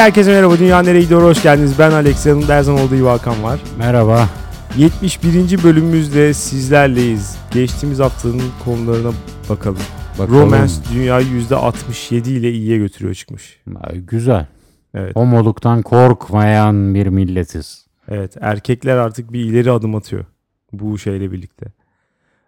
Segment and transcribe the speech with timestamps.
[0.00, 0.58] herkese merhaba.
[0.58, 1.22] Dünya nereye gidiyor?
[1.22, 1.78] Hoş geldiniz.
[1.78, 2.26] Ben Alex.
[2.26, 3.60] Yanımda her zaman olduğu gibi Hakan var.
[3.78, 4.28] Merhaba.
[4.76, 5.62] 71.
[5.62, 7.38] bölümümüzde sizlerleyiz.
[7.50, 9.12] Geçtiğimiz haftanın konularına
[9.48, 9.82] bakalım.
[10.18, 10.40] Bakalım.
[10.40, 13.60] Romance dünyayı %67 ile iyiye götürüyor çıkmış.
[13.80, 14.46] Ay, Güzel.
[14.94, 15.16] Evet.
[15.16, 17.86] Homoluktan korkmayan bir milletiz.
[18.08, 18.36] Evet.
[18.40, 20.24] Erkekler artık bir ileri adım atıyor.
[20.72, 21.66] Bu şeyle birlikte.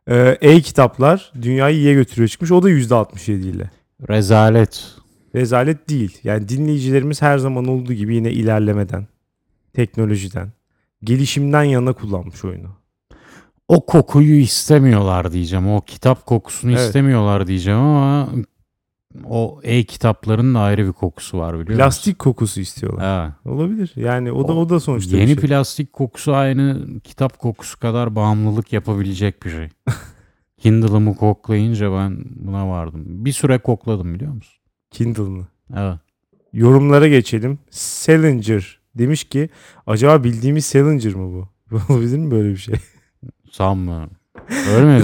[0.09, 2.53] Ee, E-kitaplar dünyayı iyiye götürüyor çıkmış.
[2.53, 3.71] O da %67 ile.
[4.09, 5.02] Rezalet.
[5.35, 6.19] Rezalet değil.
[6.25, 9.07] Yani dinleyicilerimiz her zaman olduğu gibi yine ilerlemeden,
[9.73, 10.53] teknolojiden,
[11.05, 12.69] gelişimden yana kullanmış oyunu.
[13.69, 15.69] O kokuyu istemiyorlar diyeceğim.
[15.71, 16.81] O kitap kokusunu Evet.
[16.81, 18.29] istemiyorlar diyeceğim ama
[19.25, 23.25] o e-kitapların da ayrı bir kokusu var biliyor Plastik kokusu istiyorlar.
[23.27, 23.37] musun?
[23.45, 23.53] Ha.
[23.53, 23.93] Olabilir.
[23.97, 25.37] Yani o da O o da sonuçta Yeni şey.
[25.37, 29.69] plastik kokusu aynı kitap kokusu kadar bağımlılık yapabilecek bir şey.
[30.59, 33.03] Kindle'ımı koklayınca ben buna vardım.
[33.07, 34.62] Bir süre kokladım biliyor musun?
[34.93, 35.47] Kindle'ını.
[35.77, 35.99] Evet.
[36.53, 37.59] Yorumlara geçelim.
[37.71, 39.49] Salinger demiş ki
[39.87, 41.49] acaba bildiğimiz Salinger mı bu?
[41.93, 42.75] Olabilir mi böyle bir şey?
[43.51, 44.11] Sanmıyorum.
[44.75, 45.03] Öyle mi?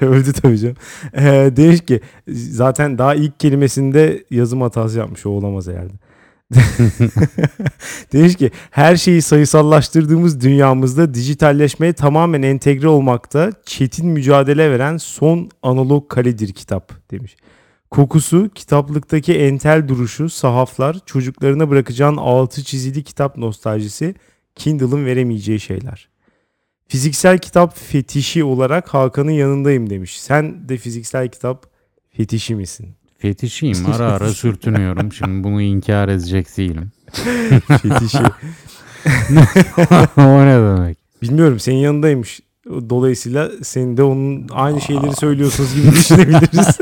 [0.00, 0.76] Öldü tabii canım.
[1.14, 5.26] Ee, demiş ki zaten daha ilk kelimesinde yazım hatası yapmış.
[5.26, 5.92] O olamaz herhalde.
[8.12, 16.08] demiş ki her şeyi sayısallaştırdığımız dünyamızda dijitalleşmeye tamamen entegre olmakta çetin mücadele veren son analog
[16.08, 17.36] kaledir kitap demiş.
[17.90, 24.14] Kokusu, kitaplıktaki entel duruşu, sahaflar, çocuklarına bırakacağın altı çizili kitap nostaljisi,
[24.54, 26.08] Kindle'ın veremeyeceği şeyler.
[26.88, 30.20] Fiziksel kitap fetişi olarak Hakan'ın yanındayım demiş.
[30.20, 31.66] Sen de fiziksel kitap
[32.10, 32.88] fetişi misin?
[33.18, 35.12] Fetişiyim ara ara sürtünüyorum.
[35.12, 36.92] Şimdi bunu inkar edecek değilim.
[37.68, 38.18] Fetişi.
[40.16, 40.98] o ne demek?
[41.22, 42.40] Bilmiyorum senin yanındaymış.
[42.66, 46.78] Dolayısıyla senin de onun aynı şeyleri söylüyorsunuz gibi düşünebiliriz.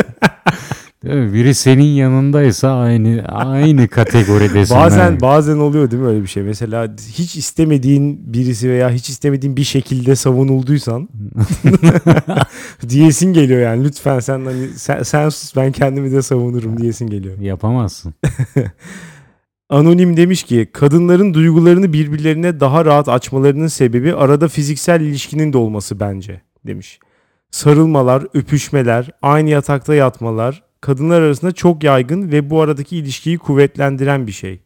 [1.07, 4.77] Biri senin yanındaysa aynı aynı kategoridesin.
[4.77, 5.21] bazen Evet.
[5.21, 6.43] bazen oluyor değil mi öyle bir şey?
[6.43, 11.09] Mesela hiç istemediğin birisi veya hiç istemediğin bir şekilde savunulduysan
[12.89, 13.85] diyesin geliyor yani.
[13.85, 17.39] Lütfen sen hani sen, sen sus ben kendimi de savunurum diyesin geliyor.
[17.39, 18.15] Yapamazsın.
[19.69, 26.01] Anonim demiş ki kadınların duygularını birbirlerine daha rahat açmalarının sebebi arada fiziksel ilişkinin de olması
[26.01, 26.99] bence demiş.
[27.51, 34.33] Sarılmalar, öpüşmeler, aynı yatakta yatmalar kadınlar arasında çok yaygın ve bu aradaki ilişkiyi kuvvetlendiren bir
[34.33, 34.61] şey.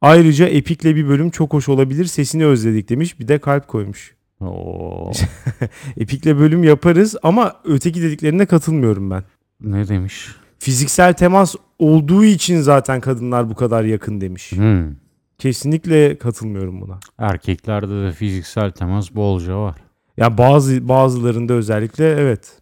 [0.00, 4.14] Ayrıca Epik'le bir bölüm çok hoş olabilir sesini özledik demiş bir de kalp koymuş.
[4.40, 5.12] Oo,
[5.96, 9.24] Epik'le bölüm yaparız ama öteki dediklerine katılmıyorum ben.
[9.60, 10.28] ne demiş?
[10.58, 14.52] Fiziksel temas olduğu için zaten kadınlar bu kadar yakın demiş.
[14.52, 14.92] Hmm.
[15.38, 17.00] Kesinlikle katılmıyorum buna.
[17.18, 19.76] Erkeklerde de fiziksel temas bolca var.
[20.16, 22.58] Ya bazı bazılarında özellikle evet.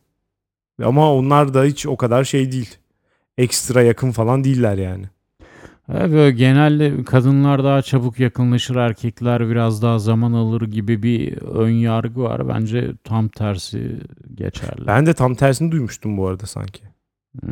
[0.83, 2.77] Ama onlar da hiç o kadar şey değil.
[3.39, 5.07] Ekstra yakın falan değiller yani.
[5.89, 12.23] Böyle genelde kadınlar daha çabuk yakınlaşır, erkekler biraz daha zaman alır gibi bir ön yargı
[12.23, 12.49] var.
[12.49, 14.01] Bence tam tersi
[14.35, 14.87] geçerli.
[14.87, 16.83] Ben de tam tersini duymuştum bu arada sanki.
[17.41, 17.51] Hmm.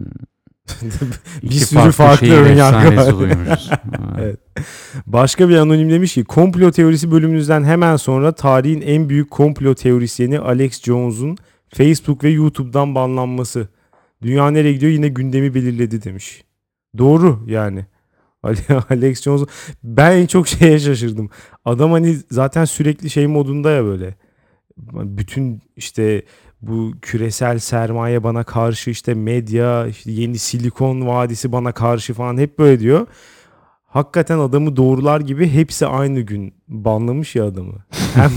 [1.42, 3.70] bir İki sürü farklı şehir ön yargı var.
[4.20, 4.38] Evet.
[5.06, 10.38] Başka bir anonim demiş ki komplo teorisi bölümümüzden hemen sonra tarihin en büyük komplo teorisyeni
[10.38, 11.36] Alex Jones'un
[11.74, 13.68] Facebook ve YouTube'dan banlanması.
[14.22, 16.44] Dünya nereye gidiyor yine gündemi belirledi demiş.
[16.98, 17.86] Doğru yani.
[18.42, 19.48] Ale- Alex Jones
[19.82, 21.30] ben en çok şeye şaşırdım.
[21.64, 24.14] Adam hani zaten sürekli şey modunda ya böyle.
[24.92, 26.22] Bütün işte
[26.62, 32.58] bu küresel sermaye bana karşı işte medya işte yeni silikon vadisi bana karşı falan hep
[32.58, 33.06] böyle diyor.
[33.86, 37.74] Hakikaten adamı doğrular gibi hepsi aynı gün banlamış ya adamı.
[38.14, 38.30] Hem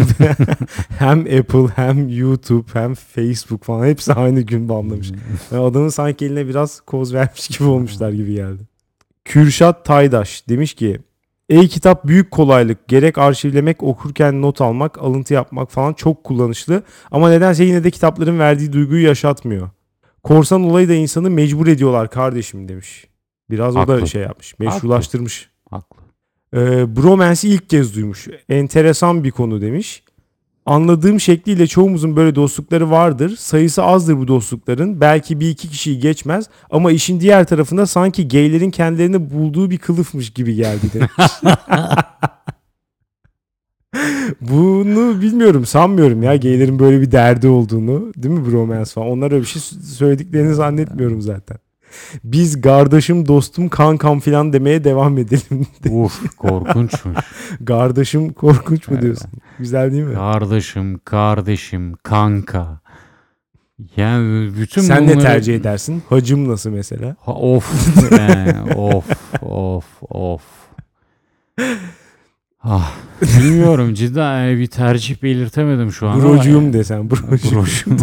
[0.99, 5.11] hem Apple hem YouTube hem Facebook falan hepsi aynı gün banlamış.
[5.51, 8.63] Yani adamın sanki eline biraz koz vermiş gibi olmuşlar gibi geldi.
[9.25, 10.99] Kürşat Taydaş demiş ki
[11.49, 12.87] E-kitap büyük kolaylık.
[12.87, 16.83] Gerek arşivlemek, okurken not almak, alıntı yapmak falan çok kullanışlı.
[17.11, 19.69] Ama nedense yine de kitapların verdiği duyguyu yaşatmıyor.
[20.23, 23.07] Korsan olayı da insanı mecbur ediyorlar kardeşim demiş.
[23.49, 24.07] Biraz o da Haklı.
[24.07, 24.59] şey yapmış.
[24.59, 25.49] Meşrulaştırmış.
[26.53, 26.61] Haklı.
[26.61, 28.27] Ee, bromance'i ilk kez duymuş.
[28.49, 30.03] Enteresan bir konu demiş.
[30.65, 33.35] Anladığım şekliyle çoğumuzun böyle dostlukları vardır.
[33.37, 35.01] Sayısı azdır bu dostlukların.
[35.01, 36.45] Belki bir iki kişiyi geçmez.
[36.71, 41.11] Ama işin diğer tarafında sanki gaylerin kendilerini bulduğu bir kılıfmış gibi geldi demiş.
[44.41, 49.41] Bunu bilmiyorum sanmıyorum ya gaylerin böyle bir derdi olduğunu değil mi bromance falan onlar öyle
[49.41, 51.57] bir şey söylediklerini zannetmiyorum zaten.
[52.23, 55.67] Biz kardeşim dostum kankam falan demeye devam edelim.
[55.89, 57.17] Uf korkunçmuş.
[57.65, 59.29] Kardeşim korkunç mu diyorsun?
[59.59, 60.13] Güzel değil mi?
[60.13, 62.83] Kardeşim, kardeşim, kanka.
[63.97, 65.25] Yani bütün Sen ne bunları...
[65.25, 66.03] tercih edersin?
[66.09, 67.15] Hacım nasıl mesela?
[67.19, 67.71] Ha, of,
[68.11, 69.05] yani, of,
[69.41, 70.41] of, of.
[72.63, 72.91] Ah,
[73.21, 76.21] bilmiyorum cidden e, bir tercih belirtemedim şu an.
[76.21, 77.11] Brocuyum desen.
[77.11, 77.39] Brocuyum.
[77.41, 77.99] Brocuyum.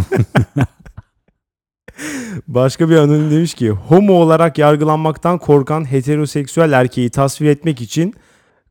[2.49, 8.15] Başka bir anonim demiş ki homo olarak yargılanmaktan korkan heteroseksüel erkeği tasvir etmek için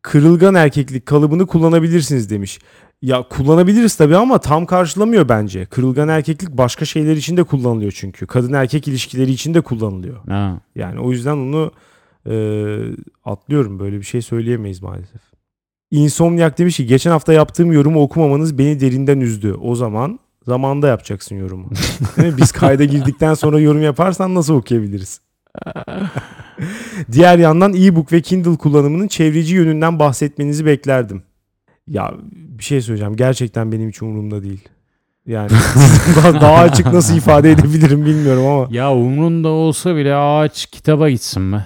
[0.01, 2.59] kırılgan erkeklik kalıbını kullanabilirsiniz demiş.
[3.01, 5.65] Ya kullanabiliriz tabii ama tam karşılamıyor bence.
[5.65, 8.27] Kırılgan erkeklik başka şeyler için de kullanılıyor çünkü.
[8.27, 10.17] Kadın erkek ilişkileri için de kullanılıyor.
[10.27, 11.71] Ha, Yani o yüzden onu
[12.29, 12.35] e,
[13.25, 13.79] atlıyorum.
[13.79, 15.21] Böyle bir şey söyleyemeyiz maalesef.
[15.91, 19.53] Insomniac demiş ki geçen hafta yaptığım yorumu okumamanız beni derinden üzdü.
[19.53, 21.67] O zaman zamanda yapacaksın yorumu.
[22.17, 22.37] Mi?
[22.37, 25.21] Biz kayda girdikten sonra yorum yaparsan nasıl okuyabiliriz?
[27.11, 31.23] Diğer yandan e-book ve Kindle kullanımının çevreci yönünden bahsetmenizi beklerdim.
[31.87, 33.15] Ya bir şey söyleyeceğim.
[33.15, 34.69] Gerçekten benim hiç umurumda değil.
[35.27, 35.49] Yani
[36.41, 38.67] daha, açık nasıl ifade edebilirim bilmiyorum ama.
[38.71, 41.65] Ya umrunda olsa bile ağaç kitaba gitsin be.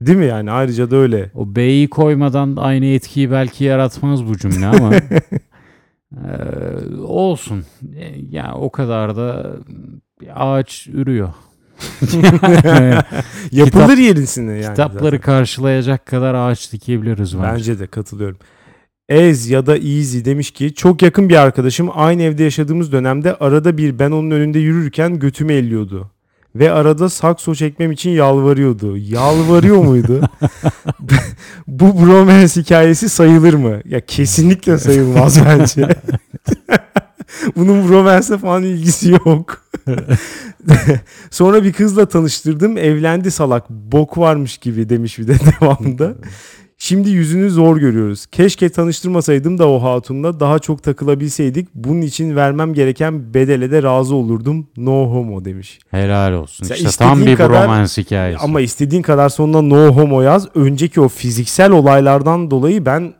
[0.00, 0.50] Değil mi yani?
[0.50, 1.30] Ayrıca da öyle.
[1.34, 4.90] O B'yi koymadan aynı etkiyi belki yaratmaz bu cümle ama
[6.16, 7.64] eee, olsun.
[7.96, 9.56] E, Ya o kadar da
[10.20, 11.28] bir ağaç ürüyor.
[13.52, 14.62] Yapılır yerisine yani.
[14.70, 15.20] Kitapları zaten.
[15.20, 17.52] karşılayacak kadar ağaç dikebiliriz bence.
[17.52, 18.38] Bence de katılıyorum.
[19.08, 23.78] Ez ya da Easy demiş ki çok yakın bir arkadaşım aynı evde yaşadığımız dönemde arada
[23.78, 26.10] bir ben onun önünde yürürken götümü elliyordu.
[26.54, 28.96] Ve arada sakso çekmem için yalvarıyordu.
[28.96, 30.20] Yalvarıyor muydu?
[31.66, 33.80] Bu bromance hikayesi sayılır mı?
[33.84, 35.88] Ya kesinlikle sayılmaz bence.
[37.56, 39.64] Bunun bromance falan ilgisi yok.
[41.30, 42.78] Sonra bir kızla tanıştırdım.
[42.78, 43.70] Evlendi salak.
[43.70, 46.14] Bok varmış gibi demiş bir de devamında.
[46.82, 48.26] Şimdi yüzünü zor görüyoruz.
[48.26, 51.68] Keşke tanıştırmasaydım da o hatunla daha çok takılabilseydik.
[51.74, 54.68] Bunun için vermem gereken bedele de razı olurdum.
[54.76, 55.78] No homo demiş.
[55.90, 56.64] Helal olsun.
[56.64, 58.44] Sen işte tam bir kadar- bromance hikayesi.
[58.44, 60.48] Ama istediğin kadar sonuna no homo yaz.
[60.54, 63.14] Önceki o fiziksel olaylardan dolayı ben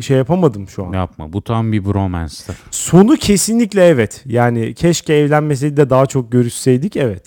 [0.00, 0.92] şey yapamadım şu an.
[0.92, 1.32] Yapma.
[1.32, 2.56] Bu tam bir bromance'tır.
[2.70, 4.22] Sonu kesinlikle evet.
[4.26, 7.24] Yani keşke evlenmeseydi de daha çok görüşseydik evet.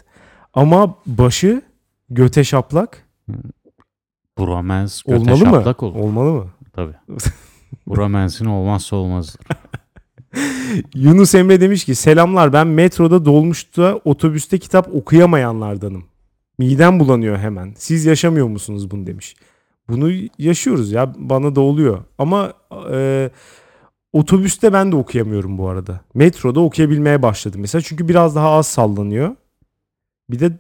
[0.53, 1.62] Ama başı
[2.09, 3.06] göte şaplak
[4.39, 5.56] Bromance göte olmalı mı?
[5.56, 6.00] şaplak olur.
[6.00, 6.45] Olmalı mı?
[6.74, 6.94] Tabii.
[7.88, 9.47] Bromance'in olmazsa olmazıdır.
[10.95, 16.03] Yunus Emre demiş ki selamlar ben metroda dolmuşta otobüste kitap okuyamayanlardanım.
[16.57, 17.74] Midem bulanıyor hemen.
[17.77, 19.35] Siz yaşamıyor musunuz bunu demiş.
[19.89, 22.03] Bunu yaşıyoruz ya bana da oluyor.
[22.18, 22.53] Ama
[22.91, 23.29] e,
[24.13, 26.01] otobüste ben de okuyamıyorum bu arada.
[26.13, 29.36] Metroda okuyabilmeye başladım mesela çünkü biraz daha az sallanıyor.
[30.33, 30.57] Bir de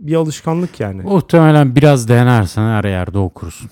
[0.00, 1.02] bir, alışkanlık yani.
[1.02, 3.70] Muhtemelen biraz denersen her yerde okursun.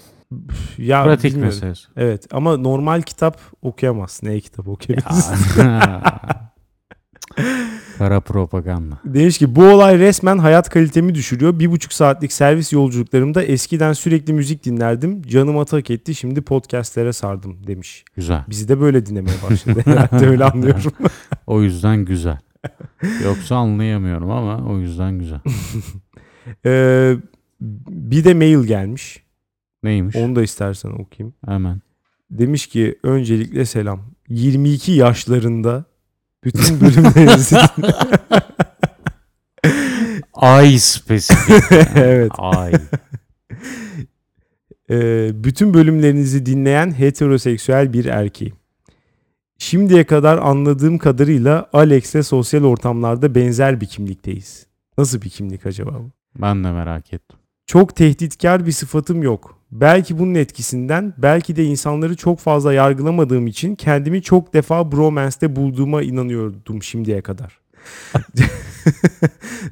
[0.78, 1.54] ya Pratik bilmiyorum.
[1.54, 1.88] meselesi.
[1.96, 4.26] Evet ama normal kitap okuyamazsın.
[4.26, 5.60] Ne kitap okuyabilirsin?
[5.62, 6.02] Ya.
[7.98, 8.98] Kara propaganda.
[9.04, 11.58] Demiş ki bu olay resmen hayat kalitemi düşürüyor.
[11.58, 15.22] Bir buçuk saatlik servis yolculuklarımda eskiden sürekli müzik dinlerdim.
[15.22, 18.04] Canım tak etti şimdi podcastlere sardım demiş.
[18.16, 18.44] Güzel.
[18.48, 19.82] Bizi de böyle dinlemeye başladı.
[19.84, 20.92] Herhalde öyle anlıyorum.
[21.46, 22.38] O yüzden güzel.
[23.24, 25.40] Yoksa anlayamıyorum ama o yüzden güzel.
[26.66, 27.14] Ee,
[27.60, 29.22] bir de mail gelmiş.
[29.82, 30.16] Neymiş?
[30.16, 31.34] Onu da istersen okuyayım.
[31.46, 31.80] Hemen.
[32.30, 34.00] Demiş ki öncelikle selam.
[34.28, 35.84] 22 yaşlarında
[36.44, 37.56] bütün bölümlerinizi
[40.34, 41.64] Ay spesifik.
[41.94, 42.32] evet.
[42.38, 42.72] Ay.
[44.90, 48.56] Ee, bütün bölümlerinizi dinleyen heteroseksüel bir erkeğim.
[49.58, 54.66] Şimdiye kadar anladığım kadarıyla Alex'le sosyal ortamlarda benzer bir kimlikteyiz.
[54.98, 56.10] Nasıl bir kimlik acaba bu?
[56.42, 57.38] Ben de merak ettim.
[57.66, 59.58] Çok tehditkar bir sıfatım yok.
[59.72, 66.02] Belki bunun etkisinden, belki de insanları çok fazla yargılamadığım için kendimi çok defa bromance'de bulduğuma
[66.02, 67.58] inanıyordum şimdiye kadar.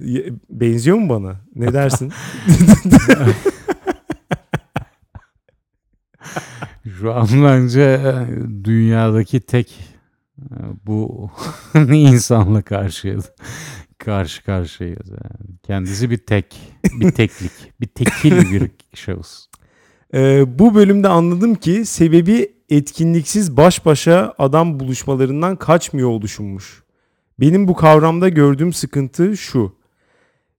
[0.51, 1.41] Benziyor mu bana?
[1.55, 2.13] Ne dersin?
[7.03, 8.13] Şu an bence e,
[8.65, 9.79] dünyadaki tek
[10.39, 10.55] e,
[10.87, 11.31] bu
[11.93, 13.19] insanla karşı
[13.99, 15.09] karşı karşıyayız.
[15.11, 15.59] Yani.
[15.63, 16.57] Kendisi bir tek,
[17.01, 19.47] bir teklik, bir tekil bir şahıs.
[20.15, 26.83] Ee, bu bölümde anladım ki sebebi etkinliksiz baş başa adam buluşmalarından kaçmıyor oluşummuş.
[27.41, 29.77] Benim bu kavramda gördüğüm sıkıntı şu.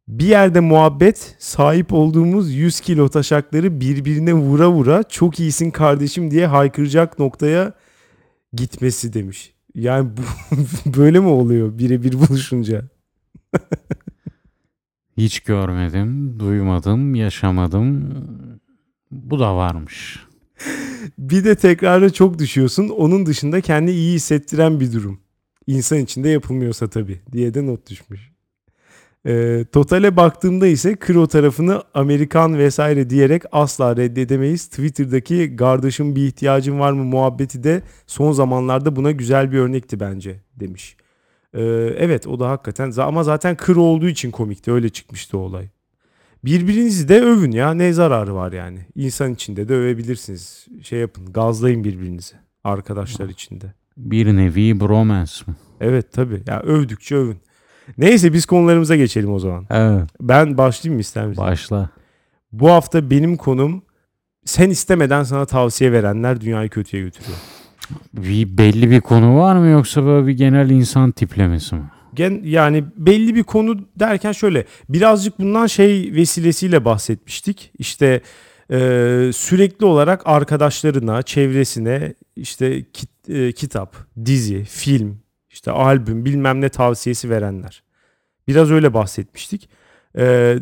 [0.08, 6.48] Bir yerde muhabbet sahip olduğumuz 100 kilo taşakları birbirine vura vura çok iyisin kardeşim diye
[6.48, 7.74] haykıracak noktaya
[8.54, 9.54] gitmesi demiş.
[9.76, 10.22] Yani bu
[10.98, 12.90] böyle mi oluyor birebir buluşunca?
[15.18, 18.14] Hiç görmedim, duymadım, yaşamadım.
[19.12, 20.20] Bu da varmış.
[21.18, 22.90] Bir de tekrara çok düşüyorsun.
[22.90, 25.20] Onun dışında kendi iyi hissettiren bir durum.
[25.68, 28.33] İnsan içinde yapılmıyorsa tabii diye de not düşmüş.
[29.28, 34.68] E, totale baktığımda ise Kro tarafını Amerikan vesaire diyerek asla reddedemeyiz.
[34.68, 40.40] Twitter'daki kardeşim bir ihtiyacın var mı muhabbeti de son zamanlarda buna güzel bir örnekti bence
[40.56, 40.98] demiş.
[41.54, 41.62] E,
[41.98, 45.68] evet o da hakikaten ama zaten Kro olduğu için komikti öyle çıkmıştı o olay.
[46.46, 48.80] Birbirinizi de övün ya ne zararı var yani.
[48.96, 50.68] İnsan içinde de övebilirsiniz.
[50.82, 53.74] Şey yapın gazlayın birbirinizi arkadaşlar içinde.
[53.98, 55.56] Bir nevi bromance mı?
[55.82, 57.38] Evet tabii ya övdükçe övün.
[57.98, 59.66] Neyse biz konularımıza geçelim o zaman.
[59.70, 60.10] Evet.
[60.22, 61.44] Ben başlayayım mı ister misin?
[61.44, 61.90] Başla.
[62.52, 63.84] Bu hafta benim konum
[64.46, 67.38] sen istemeden sana tavsiye verenler dünyayı kötüye götürüyor.
[68.14, 71.82] Bir belli bir konu var mı yoksa böyle bir genel insan tiplemesi mi?
[72.14, 77.72] Gen, yani belli bir konu derken şöyle birazcık bundan şey vesilesiyle bahsetmiştik.
[77.78, 78.22] İşte
[78.72, 78.80] e,
[79.34, 85.18] sürekli olarak arkadaşlarına, çevresine işte kit, e, kitap, dizi, film,
[85.54, 87.84] işte albüm bilmem ne tavsiyesi verenler.
[88.48, 89.70] Biraz öyle bahsetmiştik.
[90.18, 90.56] E,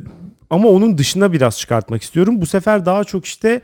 [0.50, 2.42] ama onun dışına biraz çıkartmak istiyorum.
[2.42, 3.62] Bu sefer daha çok işte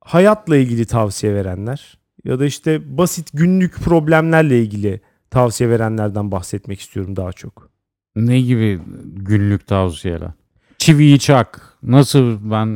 [0.00, 5.00] hayatla ilgili tavsiye verenler ya da işte basit günlük problemlerle ilgili
[5.30, 7.70] tavsiye verenlerden bahsetmek istiyorum daha çok.
[8.16, 10.30] Ne gibi günlük tavsiyeler?
[10.78, 11.78] Çiviyi çak.
[11.82, 12.68] Nasıl ben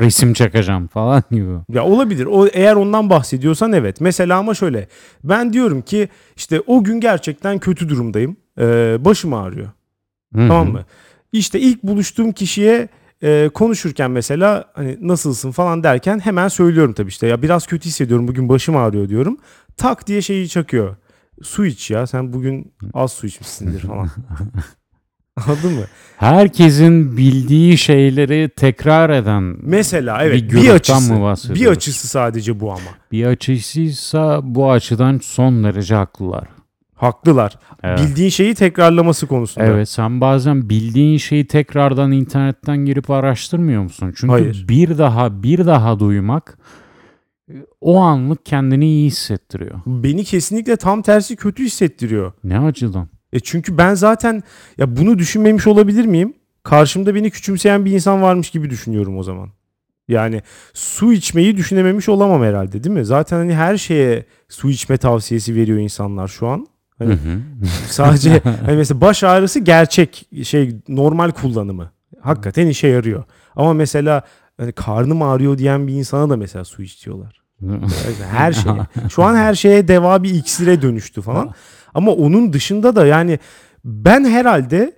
[0.00, 1.50] resim çakacağım falan gibi.
[1.68, 2.26] Ya olabilir.
[2.26, 4.00] O eğer ondan bahsediyorsan evet.
[4.00, 4.88] Mesela ama şöyle.
[5.24, 8.36] Ben diyorum ki işte o gün gerçekten kötü durumdayım.
[8.58, 9.70] Ee, başım ağrıyor.
[10.34, 10.48] Hı hı.
[10.48, 10.84] Tamam mı?
[11.32, 12.88] İşte ilk buluştuğum kişiye
[13.22, 18.28] e, konuşurken mesela hani nasılsın falan derken hemen söylüyorum tabii işte ya biraz kötü hissediyorum
[18.28, 19.38] bugün başım ağrıyor diyorum.
[19.76, 20.96] Tak diye şeyi çakıyor.
[21.42, 24.10] Su iç ya sen bugün az su içmişsindir falan.
[25.46, 25.84] Anladın mı?
[26.16, 31.12] Herkesin bildiği şeyleri tekrar eden Mesela evet bir bir, açısı.
[31.14, 31.34] mı?
[31.54, 32.80] Bir açısı sadece bu ama.
[33.12, 36.48] Bir açısıysa bu açıdan son derece haklılar.
[36.94, 37.58] Haklılar.
[37.82, 37.98] Evet.
[37.98, 39.66] Bildiğin şeyi tekrarlaması konusunda.
[39.66, 44.14] Evet sen bazen bildiğin şeyi tekrardan internetten girip araştırmıyor musun?
[44.16, 44.64] Çünkü Hayır.
[44.68, 46.58] bir daha bir daha duymak
[47.50, 49.80] e, o anlık kendini iyi hissettiriyor.
[49.86, 52.32] Beni kesinlikle tam tersi kötü hissettiriyor.
[52.44, 53.08] Ne açıdan?
[53.32, 54.42] E çünkü ben zaten
[54.78, 56.34] ya bunu düşünmemiş olabilir miyim?
[56.62, 59.48] Karşımda beni küçümseyen bir insan varmış gibi düşünüyorum o zaman.
[60.08, 60.42] Yani
[60.74, 63.04] su içmeyi düşünememiş olamam herhalde değil mi?
[63.04, 66.66] Zaten hani her şeye su içme tavsiyesi veriyor insanlar şu an.
[66.98, 67.40] Hani Hı hı.
[67.88, 71.90] sadece hani mesela baş ağrısı gerçek şey normal kullanımı.
[72.20, 73.24] Hakikaten işe yarıyor.
[73.56, 74.22] Ama mesela
[74.56, 77.42] hani karnım ağrıyor diyen bir insana da mesela su iç diyorlar.
[78.30, 78.86] Her şeye.
[79.10, 81.54] Şu an her şeye deva bir iksire dönüştü falan.
[81.94, 83.38] Ama onun dışında da yani
[83.84, 84.92] ben herhalde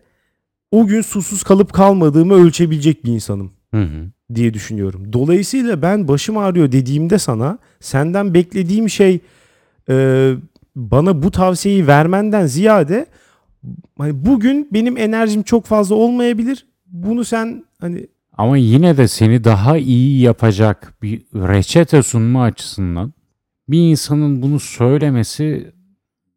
[0.70, 4.10] o gün susuz kalıp kalmadığımı ölçebilecek bir insanım Hı hı.
[4.34, 5.12] diye düşünüyorum.
[5.12, 9.20] Dolayısıyla ben başım ağrıyor dediğimde sana senden beklediğim şey
[9.88, 10.34] e,
[10.76, 13.06] bana bu tavsiyeyi vermenden ziyade
[13.98, 16.66] hani bugün benim enerjim çok fazla olmayabilir.
[16.86, 23.12] Bunu sen hani Ama yine de seni daha iyi yapacak bir reçete sunma açısından
[23.68, 25.72] bir insanın bunu söylemesi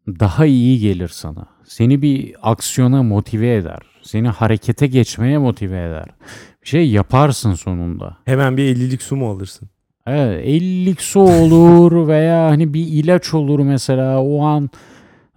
[0.07, 1.45] daha iyi gelir sana.
[1.65, 3.79] Seni bir aksiyona motive eder.
[4.01, 6.05] Seni harekete geçmeye motive eder.
[6.63, 8.17] Bir şey yaparsın sonunda.
[8.25, 9.69] hemen bir 50'lik su mu alırsın?
[10.07, 14.69] Evet, 50'lik su olur veya hani bir ilaç olur mesela o an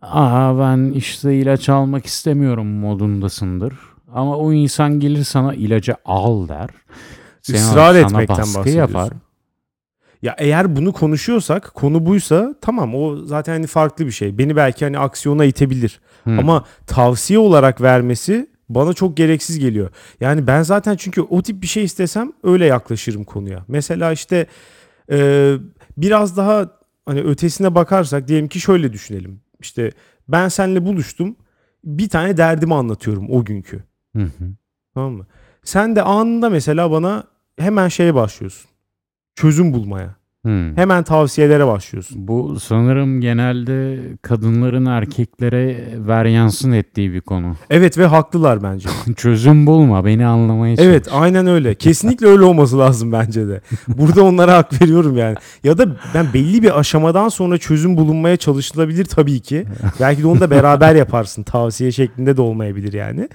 [0.02, 3.74] Aa ben işte ilaç almak istemiyorum modundasındır.
[4.14, 6.68] Ama o insan gelir sana ilacı al der.
[7.42, 8.94] Sen- Israr sana etmekten baskı bahsediyorsun.
[8.94, 9.12] yapar.
[10.22, 14.38] Ya eğer bunu konuşuyorsak konu buysa tamam o zaten hani farklı bir şey.
[14.38, 16.00] Beni belki hani aksiyona itebilir.
[16.24, 16.30] Hı.
[16.30, 19.90] Ama tavsiye olarak vermesi bana çok gereksiz geliyor.
[20.20, 23.64] Yani ben zaten çünkü o tip bir şey istesem öyle yaklaşırım konuya.
[23.68, 24.46] Mesela işte
[25.10, 25.52] e,
[25.96, 26.70] biraz daha
[27.06, 29.40] hani ötesine bakarsak diyelim ki şöyle düşünelim.
[29.60, 29.90] İşte
[30.28, 31.36] ben seninle buluştum.
[31.84, 33.84] Bir tane derdimi anlatıyorum o günkü.
[34.16, 34.44] Hı hı.
[34.94, 35.26] Tamam mı?
[35.64, 37.24] Sen de anında mesela bana
[37.58, 38.70] hemen şeye başlıyorsun.
[39.40, 40.20] Çözüm bulmaya.
[40.46, 40.72] Hı.
[40.76, 42.28] Hemen tavsiyelere başlıyorsun.
[42.28, 47.56] Bu sanırım genelde kadınların erkeklere veryansın ettiği bir konu.
[47.70, 48.88] Evet ve haklılar bence.
[49.16, 50.88] Çözüm bulma, beni anlamaya çalış.
[50.88, 51.74] Evet aynen öyle.
[51.74, 53.60] Kesinlikle öyle olması lazım bence de.
[53.88, 55.36] Burada onlara hak veriyorum yani.
[55.64, 59.66] Ya da ben belli bir aşamadan sonra çözüm bulunmaya çalışılabilir tabii ki.
[60.00, 61.42] Belki de onu da beraber yaparsın.
[61.42, 63.28] Tavsiye şeklinde de olmayabilir yani.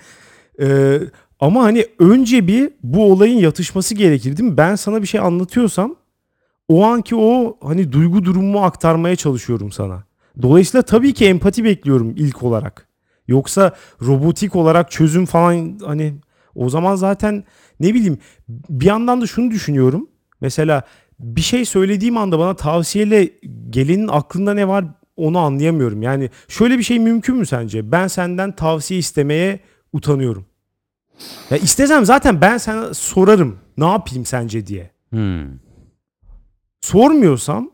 [0.61, 0.99] Ee,
[1.39, 4.57] ama hani önce bir bu olayın yatışması gerekir değil mi?
[4.57, 5.95] Ben sana bir şey anlatıyorsam
[6.67, 10.03] o anki o hani duygu durumumu aktarmaya çalışıyorum sana.
[10.41, 12.87] Dolayısıyla tabii ki empati bekliyorum ilk olarak.
[13.27, 16.15] Yoksa robotik olarak çözüm falan hani
[16.55, 17.43] o zaman zaten
[17.79, 18.17] ne bileyim
[18.49, 20.09] bir yandan da şunu düşünüyorum.
[20.41, 20.83] Mesela
[21.19, 23.29] bir şey söylediğim anda bana tavsiyeyle
[23.69, 24.85] gelenin aklında ne var
[25.17, 26.01] onu anlayamıyorum.
[26.01, 27.91] Yani şöyle bir şey mümkün mü sence?
[27.91, 29.59] Ben senden tavsiye istemeye
[29.93, 30.45] utanıyorum.
[31.51, 33.57] Ya istesem zaten ben sana sorarım.
[33.77, 34.91] Ne yapayım sence diye.
[35.09, 35.43] Hmm.
[36.81, 37.69] Sormuyorsam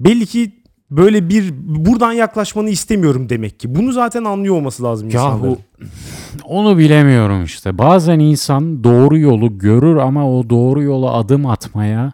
[0.00, 0.52] belli ki
[0.90, 3.74] böyle bir buradan yaklaşmanı istemiyorum demek ki.
[3.74, 5.50] Bunu zaten anlıyor olması lazım insanların.
[5.50, 5.58] Yahu
[6.44, 7.78] onu bilemiyorum işte.
[7.78, 12.12] Bazen insan doğru yolu görür ama o doğru yola adım atmaya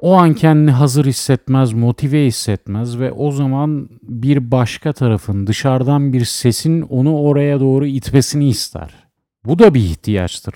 [0.00, 6.24] o an kendini hazır hissetmez, motive hissetmez ve o zaman bir başka tarafın, dışarıdan bir
[6.24, 9.07] sesin onu oraya doğru itmesini ister.
[9.48, 10.54] Bu da bir ihtiyaçtır.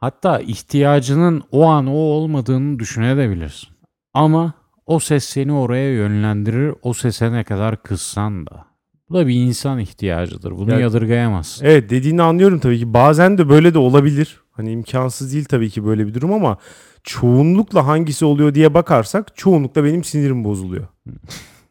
[0.00, 3.68] Hatta ihtiyacının o an o olmadığını düşünebilirsin.
[4.14, 4.52] Ama
[4.86, 8.64] o ses seni oraya yönlendirir, o sese ne kadar kızsan da.
[9.10, 10.50] Bu da bir insan ihtiyacıdır.
[10.50, 11.64] Bunu Ya- yadırgayamazsın.
[11.66, 12.94] Evet dediğini anlıyorum tabii ki.
[12.94, 14.40] Bazen de böyle de olabilir.
[14.50, 16.56] Hani imkansız değil tabii ki böyle bir durum ama
[17.02, 20.86] çoğunlukla hangisi oluyor diye bakarsak çoğunlukla benim sinirim bozuluyor.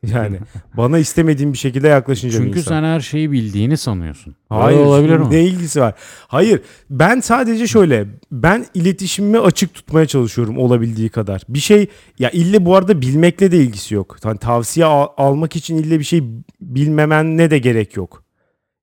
[0.14, 0.38] Yani
[0.78, 2.72] bana istemediğim bir şekilde yaklaşınca bir Çünkü insan.
[2.72, 4.36] sen her şeyi bildiğini sanıyorsun.
[4.52, 5.28] Öyle Hayır olabilir mi?
[5.32, 5.94] ne ilgisi var?
[6.28, 11.42] Hayır ben sadece şöyle ben iletişimimi açık tutmaya çalışıyorum olabildiği kadar.
[11.50, 11.88] Bir şey
[12.20, 14.18] ya ille bu arada bilmekle de ilgisi yok.
[14.24, 16.24] Hani tavsiye al- almak için ille bir şey
[16.62, 18.24] bilmemen ne de gerek yok.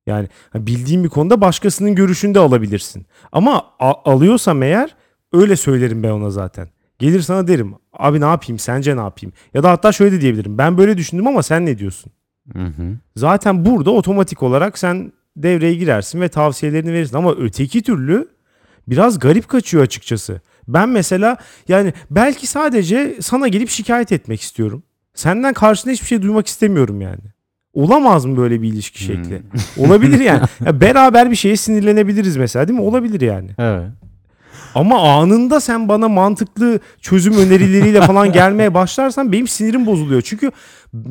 [0.06, 3.06] Yani bildiğin bir konuda başkasının görüşünü de alabilirsin.
[3.32, 4.94] Ama a- alıyorsam eğer
[5.32, 6.68] öyle söylerim ben ona zaten.
[6.98, 9.32] Gelir sana derim abi ne yapayım sence ne yapayım?
[9.54, 12.12] Ya da hatta şöyle de diyebilirim ben böyle düşündüm ama sen ne diyorsun?
[12.52, 12.96] Hı hı.
[13.16, 17.16] Zaten burada otomatik olarak sen devreye girersin ve tavsiyelerini verirsin.
[17.16, 18.28] Ama öteki türlü
[18.88, 20.40] biraz garip kaçıyor açıkçası.
[20.68, 21.36] Ben mesela
[21.68, 24.82] yani belki sadece sana gelip şikayet etmek istiyorum.
[25.14, 27.20] Senden karşında hiçbir şey duymak istemiyorum yani.
[27.74, 29.42] Olamaz mı böyle bir ilişki şekli?
[29.76, 30.42] Olabilir yani.
[30.66, 32.84] Ya beraber bir şeye sinirlenebiliriz mesela değil mi?
[32.84, 33.50] Olabilir yani.
[33.58, 33.88] Evet.
[34.78, 40.22] Ama anında sen bana mantıklı çözüm önerileriyle falan gelmeye başlarsan benim sinirim bozuluyor.
[40.22, 40.50] Çünkü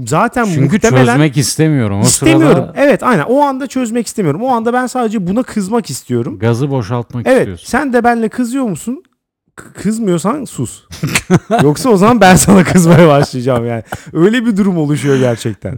[0.08, 2.00] zaten Çünkü muhtemelen çözmek istemiyorum.
[2.00, 2.56] O İstemiyorum.
[2.56, 3.24] sırada Evet aynen.
[3.24, 4.42] O anda çözmek istemiyorum.
[4.44, 6.40] O anda ben sadece buna kızmak istiyorum.
[6.40, 7.40] gazı boşaltmak Evet.
[7.40, 7.68] istiyorsun.
[7.68, 9.04] Sen de benle kızıyor musun?
[9.56, 10.84] Kızmıyorsan sus.
[11.64, 13.84] Yoksa o zaman ben sana kızmaya başlayacağım yani.
[14.14, 15.78] Öyle bir durum oluşuyor gerçekten.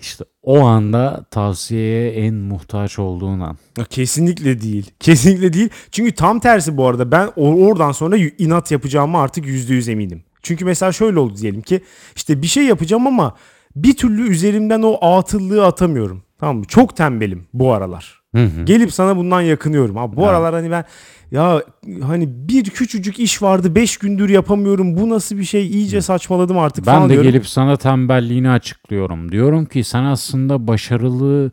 [0.00, 3.58] İşte o anda tavsiyeye en muhtaç olduğun an.
[3.90, 4.90] Kesinlikle değil.
[5.00, 5.68] Kesinlikle değil.
[5.92, 7.12] Çünkü tam tersi bu arada.
[7.12, 10.22] Ben or- oradan sonra inat yapacağımı artık %100 eminim.
[10.42, 11.80] Çünkü mesela şöyle oldu diyelim ki
[12.16, 13.36] işte bir şey yapacağım ama
[13.76, 16.22] bir türlü üzerimden o atıllığı atamıyorum.
[16.38, 16.64] Tamam mı?
[16.64, 18.19] Çok tembelim bu aralar.
[18.34, 18.62] Hı hı.
[18.64, 19.98] Gelip sana bundan yakınıyorum.
[19.98, 20.30] Abi bu Evet.
[20.30, 20.84] aralar hani ben
[21.30, 21.62] ya
[22.02, 24.96] hani bir küçücük iş vardı 5 gündür yapamıyorum.
[24.96, 25.66] Bu nasıl bir şey?
[25.66, 27.30] İyice saçmaladım artık Ben falan de diyorum.
[27.30, 29.32] gelip sana tembelliğini açıklıyorum.
[29.32, 31.50] Diyorum ki sen aslında başarılı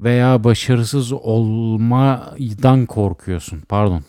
[0.00, 3.60] veya başarısız olmadan korkuyorsun.
[3.68, 4.02] Pardon.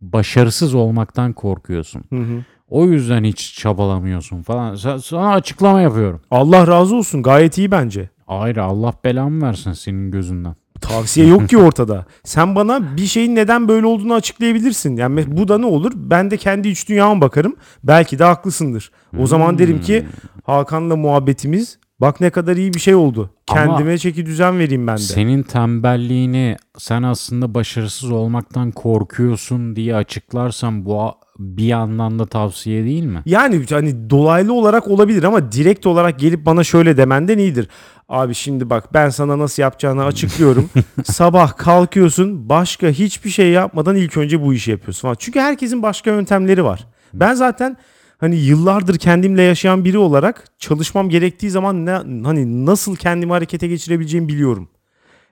[0.00, 2.04] Başarısız olmaktan korkuyorsun.
[2.10, 2.44] Hı hı.
[2.68, 4.74] O yüzden hiç çabalamıyorsun falan.
[4.74, 6.20] Sa- Sana açıklama yapıyorum.
[6.30, 7.22] Allah razı olsun.
[7.22, 8.08] Gayet iyi bence.
[8.28, 10.54] Ayrı Allah belamı versin senin gözünden.
[10.82, 12.06] Tavsiye yok ki ortada.
[12.24, 14.96] Sen bana bir şeyin neden böyle olduğunu açıklayabilirsin.
[14.96, 15.92] Yani bu da ne olur?
[15.94, 17.56] Ben de kendi iç dünyama bakarım.
[17.84, 18.90] Belki de haklısındır.
[19.18, 20.08] O zaman derim ki Hmm.
[20.44, 23.30] Hakan'la muhabbetimiz bak ne kadar iyi bir şey oldu.
[23.48, 25.00] Ama Kendime çeki düzen vereyim ben de.
[25.02, 33.04] Senin tembelliğini sen aslında başarısız olmaktan korkuyorsun diye açıklarsan bu bir yandan da tavsiye değil
[33.04, 33.22] mi?
[33.26, 37.68] Yani hani dolaylı olarak olabilir ama direkt olarak gelip bana şöyle demenden iyidir.
[38.08, 40.70] Abi şimdi bak ben sana nasıl yapacağını açıklıyorum.
[41.04, 45.16] Sabah kalkıyorsun başka hiçbir şey yapmadan ilk önce bu işi yapıyorsun falan.
[45.18, 46.86] Çünkü herkesin başka yöntemleri var.
[47.14, 47.76] Ben zaten
[48.18, 51.90] hani yıllardır kendimle yaşayan biri olarak çalışmam gerektiği zaman ne,
[52.24, 54.68] hani nasıl kendimi harekete geçirebileceğimi biliyorum.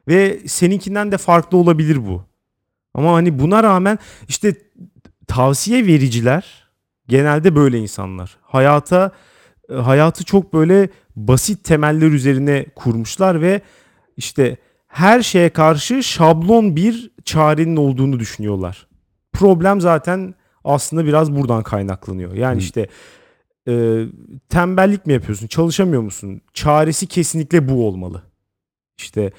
[0.09, 2.25] Ve seninkinden de farklı olabilir bu.
[2.95, 4.55] Ama hani buna rağmen işte
[5.31, 6.69] tavsiye vericiler
[7.09, 8.37] genelde böyle insanlar.
[8.43, 9.13] Hayata
[9.71, 13.61] e, hayatı çok böyle basit temeller üzerine kurmuşlar ve
[14.17, 14.57] işte
[14.89, 18.87] her şeye karşı şablon bir çarenin olduğunu düşünüyorlar.
[19.33, 22.35] Problem zaten aslında biraz buradan kaynaklanıyor.
[22.35, 22.59] Yani Hı.
[22.59, 22.89] işte
[23.69, 24.05] e,
[24.49, 25.47] tembellik mi yapıyorsun?
[25.47, 26.41] Çalışamıyor musun?
[26.55, 28.23] Çaresi kesinlikle bu olmalı.
[28.99, 29.33] İşte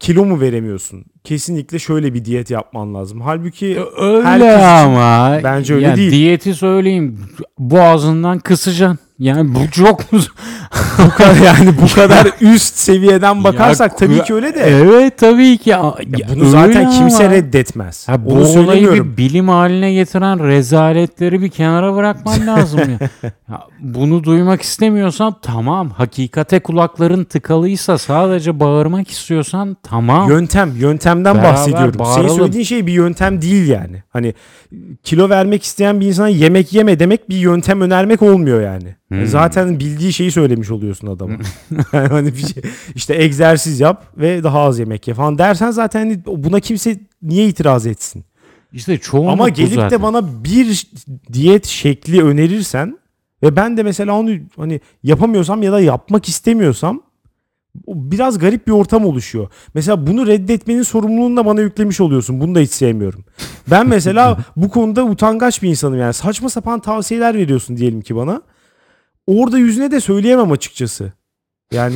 [0.00, 1.04] kilo mu veremiyorsun?
[1.24, 3.20] Kesinlikle şöyle bir diyet yapman lazım.
[3.20, 5.38] Halbuki Öyle Herkes için ama.
[5.44, 6.10] bence öyle ya değil.
[6.10, 7.20] Diyeti söyleyeyim.
[7.58, 8.98] Boğazından kısacaksın.
[9.18, 10.18] Yani bu çok mu?
[11.06, 14.60] bu kadar yani bu kadar üst seviyeden bakarsak Ya, tabii ki öyle de.
[14.60, 15.70] Evet tabii ki.
[15.70, 17.34] Ya, Ya ya bunu zaten öyle kimse ama.
[17.34, 18.08] reddetmez.
[18.08, 23.08] Ha, bu Onu olayı bir bilim haline getiren rezaletleri bir kenara bırakman lazım ya.
[23.50, 23.60] ya.
[23.80, 25.90] Bunu duymak istemiyorsan tamam.
[25.90, 30.28] Hakikate kulakların tıkalıysa sadece bağırmak istiyorsan tamam.
[30.28, 31.92] Yöntem, yöntem yöntemden Beraber bahsediyorum.
[31.92, 32.36] Senin bağıralım.
[32.36, 34.02] söylediğin şey bir yöntem değil yani.
[34.08, 34.34] Hani
[35.02, 38.96] kilo vermek isteyen bir insana yemek yeme demek bir yöntem önermek olmuyor yani.
[39.08, 39.26] Hmm.
[39.26, 41.34] Zaten bildiği şeyi söylemiş oluyorsun adama.
[41.92, 42.62] yani hani bir şey,
[42.94, 47.48] işte egzersiz yap ve daha az yemek ye falan dersen zaten hani buna kimse niye
[47.48, 48.24] itiraz etsin?
[48.72, 49.90] İşte çoğunluk Ama gelip zaten.
[49.90, 50.86] de bana bir
[51.32, 52.98] diyet şekli önerirsen
[53.42, 57.02] ve ben de mesela onu hani yapamıyorsam ya da yapmak istemiyorsam
[57.88, 59.48] biraz garip bir ortam oluşuyor.
[59.74, 62.40] Mesela bunu reddetmenin sorumluluğunu da bana yüklemiş oluyorsun.
[62.40, 63.24] Bunu da hiç sevmiyorum.
[63.70, 66.12] Ben mesela bu konuda utangaç bir insanım yani.
[66.12, 68.42] Saçma sapan tavsiyeler veriyorsun diyelim ki bana.
[69.26, 71.12] Orada yüzüne de söyleyemem açıkçası.
[71.72, 71.94] Yani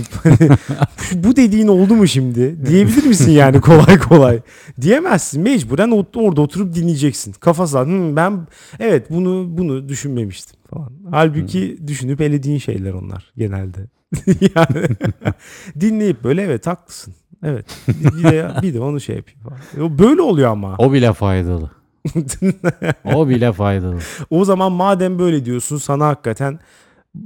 [1.14, 2.66] bu dediğin oldu mu şimdi?
[2.66, 4.40] Diyebilir misin yani kolay kolay?
[4.80, 5.42] Diyemezsin.
[5.42, 7.32] Mecburen orada oturup dinleyeceksin.
[7.32, 8.46] Kafası "Hmm, ben
[8.80, 10.92] evet bunu bunu düşünmemiştim falan.
[11.10, 13.78] Halbuki düşünüp elediğin şeyler onlar genelde.
[14.56, 14.86] yani
[15.80, 17.14] dinleyip böyle evet haklısın.
[17.44, 17.66] Evet.
[17.88, 19.98] Bir de bir de onu şey yapayım falan.
[19.98, 20.74] Böyle oluyor ama.
[20.78, 21.70] O bile faydalı.
[23.14, 23.98] O bile faydalı.
[24.30, 26.58] O zaman madem böyle diyorsun sana hakikaten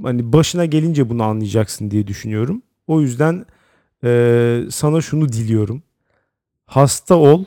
[0.03, 2.61] hani başına gelince bunu anlayacaksın diye düşünüyorum.
[2.87, 3.45] O yüzden
[4.03, 5.83] eee, sana şunu diliyorum.
[6.65, 7.45] Hasta ol,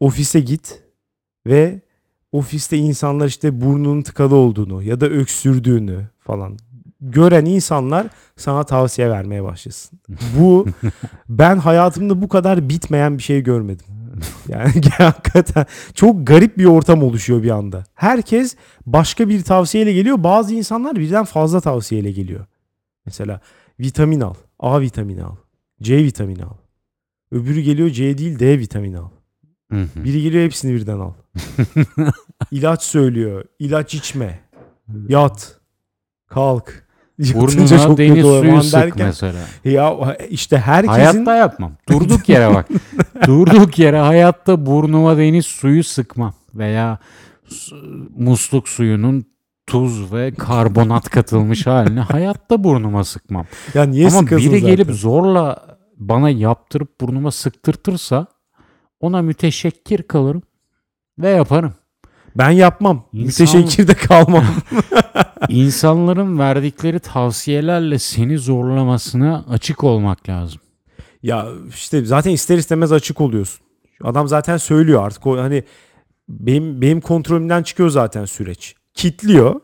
[0.00, 0.82] ofise git
[1.46, 1.80] ve
[2.32, 6.58] ofiste insanlar işte burnunun tıkalı olduğunu ya da öksürdüğünü falan
[7.00, 8.06] gören insanlar
[8.36, 10.00] sana tavsiye vermeye başlasın.
[10.38, 10.66] Bu
[11.28, 13.86] ben hayatımda bu kadar bitmeyen bir şey görmedim.
[14.48, 17.84] Yani hakikaten çok garip bir ortam oluşuyor bir anda.
[17.94, 18.56] Herkes
[18.86, 20.24] başka bir tavsiyeyle geliyor.
[20.24, 22.46] Bazı insanlar birden fazla tavsiyeyle geliyor.
[23.06, 23.40] Mesela
[23.80, 24.34] vitamin al.
[24.58, 25.36] A vitamini al.
[25.82, 26.56] C vitamini al.
[27.32, 29.08] Öbürü geliyor C değil D vitamini al.
[29.72, 31.12] Biri geliyor hepsini birden al.
[32.50, 33.44] İlaç söylüyor.
[33.58, 34.40] İlaç içme.
[35.08, 35.60] Yat.
[36.26, 36.85] Kalk.
[37.34, 39.38] Burnuna çok deniz suyu sık derken- mesela.
[39.64, 41.72] Ya işte herkesin Hayatta yapmam.
[41.88, 42.68] Durduk yere bak.
[43.26, 46.34] Durduk yere hayatta burnuma deniz suyu sıkmam.
[46.54, 46.98] Veya
[48.16, 49.24] musluk suyunun
[49.66, 53.46] tuz ve karbonat katılmış halini hayatta burnuma sıkmam.
[53.74, 54.92] ya niye Ama biri gelip zaten?
[54.98, 58.26] zorla bana yaptırıp burnuma sıktırtırsa
[59.00, 60.42] ona müteşekkir kalırım
[61.18, 61.74] ve yaparım.
[62.38, 63.04] Ben yapmam.
[63.12, 64.44] İnsan- Müteşekkir de kalmam.
[65.48, 70.60] İnsanların verdikleri tavsiyelerle seni zorlamasına açık olmak lazım.
[71.22, 73.66] Ya işte zaten ister istemez açık oluyorsun.
[74.04, 75.64] Adam zaten söylüyor artık o hani
[76.28, 78.74] benim benim kontrolümden çıkıyor zaten süreç.
[78.94, 79.60] Kitliyor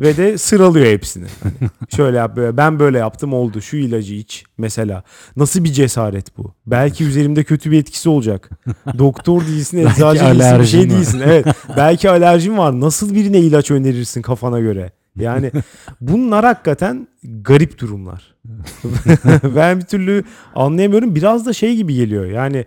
[0.00, 1.26] ve de sıralıyor hepsini.
[1.42, 5.02] Hani şöyle yap böyle ben böyle yaptım oldu şu ilacı iç mesela.
[5.36, 6.54] Nasıl bir cesaret bu?
[6.66, 8.50] Belki üzerimde kötü bir etkisi olacak.
[8.98, 11.22] Doktor değilsin, eczacı değilsin, bir şey değilsin.
[11.24, 11.46] Evet.
[11.76, 12.80] Belki alerjin var.
[12.80, 14.92] Nasıl birine ilaç önerirsin kafana göre?
[15.16, 15.52] Yani
[16.00, 18.34] bunlar hakikaten garip durumlar.
[19.56, 21.14] ben bir türlü anlayamıyorum.
[21.14, 22.24] Biraz da şey gibi geliyor.
[22.24, 22.64] Yani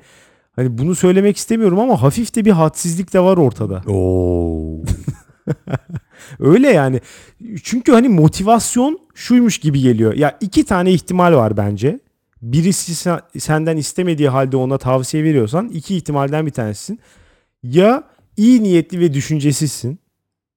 [0.56, 3.82] hani bunu söylemek istemiyorum ama hafif de bir hadsizlik de var ortada.
[3.88, 4.84] Oo.
[6.40, 7.02] Öyle yani.
[7.64, 10.14] Çünkü hani motivasyon şuymuş gibi geliyor.
[10.14, 12.00] Ya iki tane ihtimal var bence.
[12.42, 17.00] Birisi sen- senden istemediği halde ona tavsiye veriyorsan iki ihtimalden bir tanesisin.
[17.64, 18.04] Ya
[18.38, 20.00] iyi niyetli ve düşüncesizsin.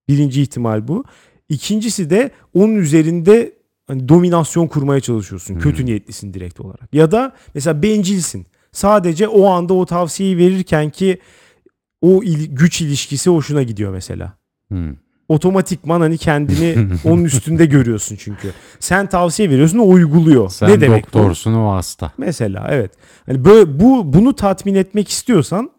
[0.09, 1.05] Birinci ihtimal bu.
[1.49, 3.53] İkincisi de onun üzerinde
[3.87, 5.59] hani dominasyon kurmaya çalışıyorsun.
[5.59, 5.87] Kötü Hmm.
[5.87, 6.95] niyetlisin direkt olarak.
[6.95, 8.47] Ya da mesela bencilsin.
[8.73, 11.19] Sadece o anda o tavsiyeyi verirken ki
[12.01, 14.33] o il- güç ilişkisi hoşuna gidiyor mesela
[14.73, 14.95] Hmm.
[15.29, 18.53] otomatikman hani kendini onun üstünde görüyorsun çünkü.
[18.81, 20.51] Sen tavsiye veriyorsun o uyguluyor.
[20.51, 21.19] Sen ne demek bu?
[21.19, 22.13] doktorsun o hasta.
[22.19, 22.93] Mesela evet.
[23.27, 25.71] Hani böyle bu bunu tatmin etmek istiyorsan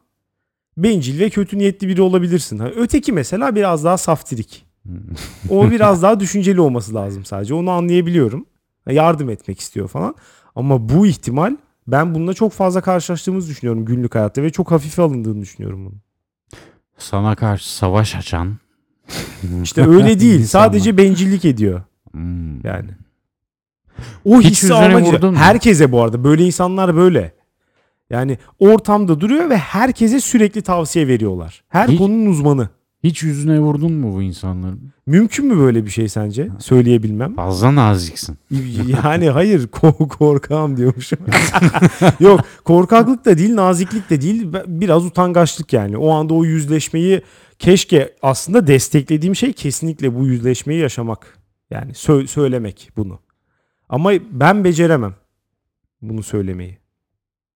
[0.77, 2.59] bencil ve kötü niyetli biri olabilirsin.
[2.59, 4.65] Hani öteki mesela biraz daha saftirik.
[5.49, 7.53] O biraz daha düşünceli olması lazım sadece.
[7.53, 8.45] Onu anlayabiliyorum.
[8.89, 10.15] Yardım etmek istiyor falan.
[10.55, 11.55] Ama bu ihtimal
[11.87, 16.01] ben bununla çok fazla karşılaştığımızı düşünüyorum günlük hayatta ve çok hafife alındığını düşünüyorum bunun.
[16.97, 18.57] Sana karşı savaş açan.
[19.63, 20.45] İşte öyle değil.
[20.45, 21.81] Sadece bencillik ediyor.
[22.11, 22.65] Hmm.
[22.65, 22.89] Yani.
[24.25, 27.33] O Hiç hissi almak herkese bu arada böyle insanlar böyle.
[28.09, 31.63] Yani ortamda duruyor ve herkese sürekli tavsiye veriyorlar.
[31.69, 32.69] Her Hiç- konunun uzmanı.
[33.03, 34.79] Hiç yüzüne vurdun mu bu insanların?
[35.05, 36.49] Mümkün mü böyle bir şey sence?
[36.59, 37.35] Söyleyebilmem.
[37.35, 38.37] Fazla naziksin.
[39.01, 41.19] Yani hayır ko- korkağım diyormuşum.
[42.19, 45.97] Yok korkaklık da değil naziklik de değil biraz utangaçlık yani.
[45.97, 47.21] O anda o yüzleşmeyi
[47.59, 51.37] keşke aslında desteklediğim şey kesinlikle bu yüzleşmeyi yaşamak.
[51.71, 53.19] Yani sö- söylemek bunu.
[53.89, 55.15] Ama ben beceremem
[56.01, 56.77] bunu söylemeyi.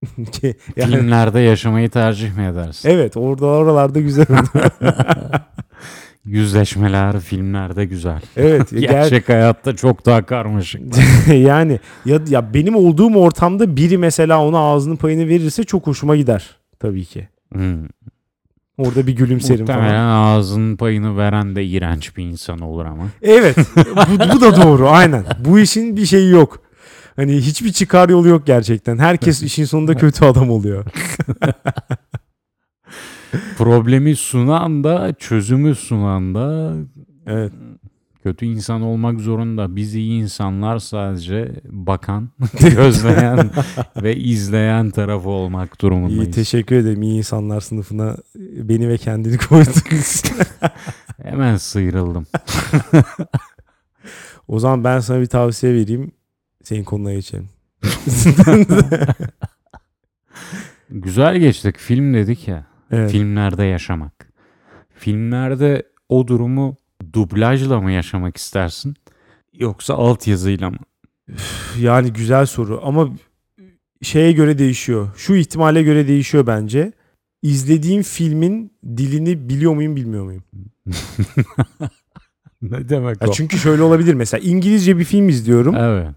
[0.75, 2.89] Yani, Filmlerde yaşamayı tercih mi edersin?
[2.89, 4.63] evet orada oralarda güzel oldu.
[6.25, 8.21] Yüzleşmeler filmlerde güzel.
[8.37, 8.71] evet.
[8.73, 10.81] ger- Gerçek hayatta çok daha karmaşık.
[11.33, 16.55] yani ya, ya benim olduğum ortamda biri mesela ona ağzının payını verirse çok hoşuma gider.
[16.79, 17.27] tabii ki.
[17.53, 17.85] Hmm.
[18.77, 20.37] Orada bir gülümserim Muhtemelen falan.
[20.37, 23.03] ağzının payını veren de iğrenç bir insan olur ama.
[23.21, 23.57] Evet.
[23.75, 25.25] bu, bu da doğru aynen.
[25.45, 26.61] Bu işin bir şeyi yok.
[27.15, 28.97] Hani hiçbir çıkar yolu yok gerçekten.
[28.97, 30.85] Herkes işin sonunda kötü adam oluyor.
[33.57, 36.73] Problemi sunan da çözümü sunan da
[37.27, 37.51] Evet.
[38.27, 39.75] Kötü insan olmak zorunda.
[39.75, 43.49] Biz iyi insanlar sadece bakan, gözleyen
[44.03, 46.35] ve izleyen tarafı olmak İyi durumundayız.
[46.35, 47.01] teşekkür ederim.
[47.01, 50.23] İyi insanlar sınıfına beni ve kendini koydunuz.
[51.23, 52.27] Hemen sıyrıldım.
[54.47, 56.11] o zaman ben sana bir tavsiye vereyim.
[56.63, 57.49] Senin konuna geçelim.
[60.89, 61.77] Güzel geçtik.
[61.77, 62.65] Film dedik ya.
[62.91, 63.11] Evet.
[63.11, 64.27] Filmlerde yaşamak.
[64.95, 66.75] Filmlerde o durumu
[67.13, 68.95] dublajla mı yaşamak istersin?
[69.53, 70.77] Yoksa altyazıyla mı?
[71.79, 73.09] Yani güzel soru ama
[74.01, 75.09] şeye göre değişiyor.
[75.17, 76.91] Şu ihtimale göre değişiyor bence.
[77.41, 80.43] İzlediğim filmin dilini biliyor muyum bilmiyor muyum?
[82.61, 85.75] ne demek Ya çünkü şöyle olabilir mesela İngilizce bir film izliyorum.
[85.75, 86.07] Evet.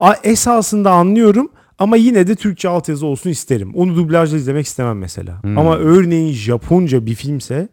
[0.00, 3.74] A- esasında anlıyorum ama yine de Türkçe altyazı olsun isterim.
[3.74, 5.42] Onu dublajla izlemek istemem mesela.
[5.42, 5.58] Hmm.
[5.58, 7.68] Ama örneğin Japonca bir filmse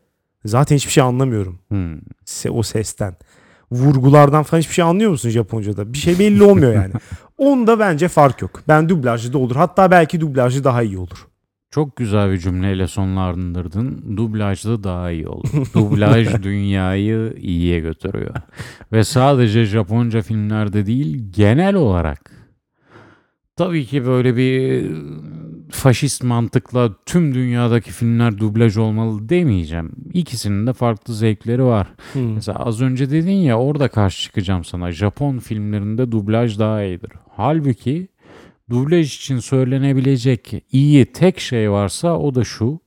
[0.46, 1.98] zaten hiçbir şey anlamıyorum Hmm.
[2.26, 3.16] se- o sesten.
[3.72, 5.94] Vurgulardan falan hiçbir şey anlıyor musun Japonca'da?
[5.94, 6.94] Bir şey belli olmuyor yani.
[7.38, 8.62] Onda bence fark yok.
[8.68, 9.56] Ben dublajlı da olur.
[9.56, 11.28] Hatta belki dublajlı daha iyi olur.
[11.72, 14.18] Çok güzel bir cümleyle sonlandırdın.
[14.18, 15.50] Dublajlı daha iyi olur.
[15.74, 18.36] Dublaj dünyayı iyiye götürüyor.
[18.92, 22.32] Ve sadece Japonca filmlerde değil, genel olarak.
[23.56, 24.86] Tabii ki böyle bir
[25.72, 29.92] faşist mantıkla tüm dünyadaki filmler dublaj olmalı demeyeceğim.
[30.14, 31.88] İkisinin de farklı zevkleri var.
[32.36, 34.92] Mesela az önce dedin ya orada karşı çıkacağım sana.
[34.92, 37.12] Japon filmlerinde dublaj daha iyidir.
[37.36, 38.08] Halbuki
[38.70, 42.80] dublaj için söylenebilecek iyi tek şey varsa o da şu.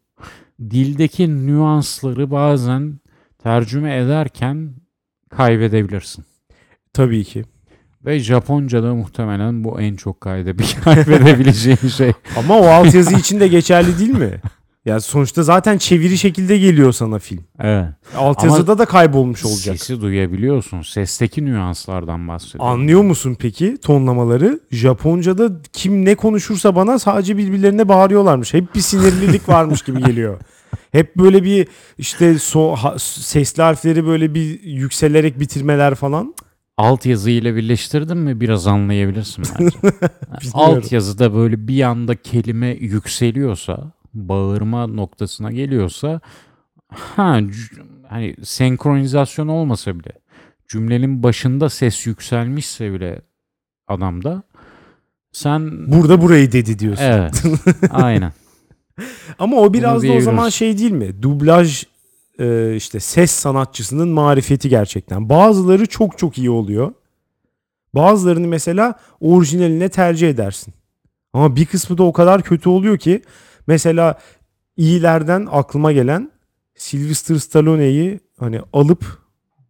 [0.61, 3.01] Dildeki nüansları bazen
[3.39, 4.75] tercüme ederken
[5.31, 6.25] kaybedebilirsin.
[6.93, 7.45] Tabii ki.
[8.07, 12.13] Ve Japonca'da muhtemelen bu en çok kaybe- kaybedebileceğin şey.
[12.37, 14.41] Ama o altyazı için de geçerli değil mi?
[14.85, 17.45] Yani sonuçta zaten çeviri şekilde geliyor sana film.
[17.59, 17.87] Evet.
[18.17, 19.79] Altyazıda da kaybolmuş olacak.
[19.79, 20.83] Sesi duyabiliyorsun.
[20.83, 22.67] Sesteki nüanslardan bahsediyorum.
[22.73, 24.61] Anlıyor musun peki tonlamaları?
[24.71, 28.55] Japonca'da kim ne konuşursa bana sadece birbirlerine bağırıyorlarmış.
[28.55, 30.39] Hep bir sinirlilik varmış gibi geliyor.
[30.93, 36.35] Hep böyle bir işte so, ha- sesli harfleri böyle bir yükselerek bitirmeler falan.
[36.81, 39.77] Alt yazı ile birleştirdin mi biraz anlayabilirsin bence.
[40.55, 46.21] Alt yazıda böyle bir anda kelime yükseliyorsa, bağırma noktasına geliyorsa
[46.89, 47.41] ha
[48.09, 50.13] hani senkronizasyon olmasa bile
[50.69, 53.23] cümlenin başında ses yükselmişse bile
[53.89, 54.43] adamda
[55.33, 57.05] sen Burada burayı dedi diyorsun.
[57.05, 57.43] evet
[57.91, 58.33] aynen
[59.39, 61.23] Ama o biraz da o zaman şey değil mi?
[61.23, 61.85] Dublaj
[62.41, 65.29] e, işte ses sanatçısının marifeti gerçekten.
[65.29, 66.93] Bazıları çok çok iyi oluyor.
[67.95, 70.75] Bazılarını mesela orijinaline tercih edersin.
[71.33, 73.23] Ama bir kısmı da o kadar kötü oluyor ki
[73.67, 74.19] mesela
[74.77, 76.31] iyilerden aklıma gelen
[76.77, 79.05] Sylvester Stallone'yi hani alıp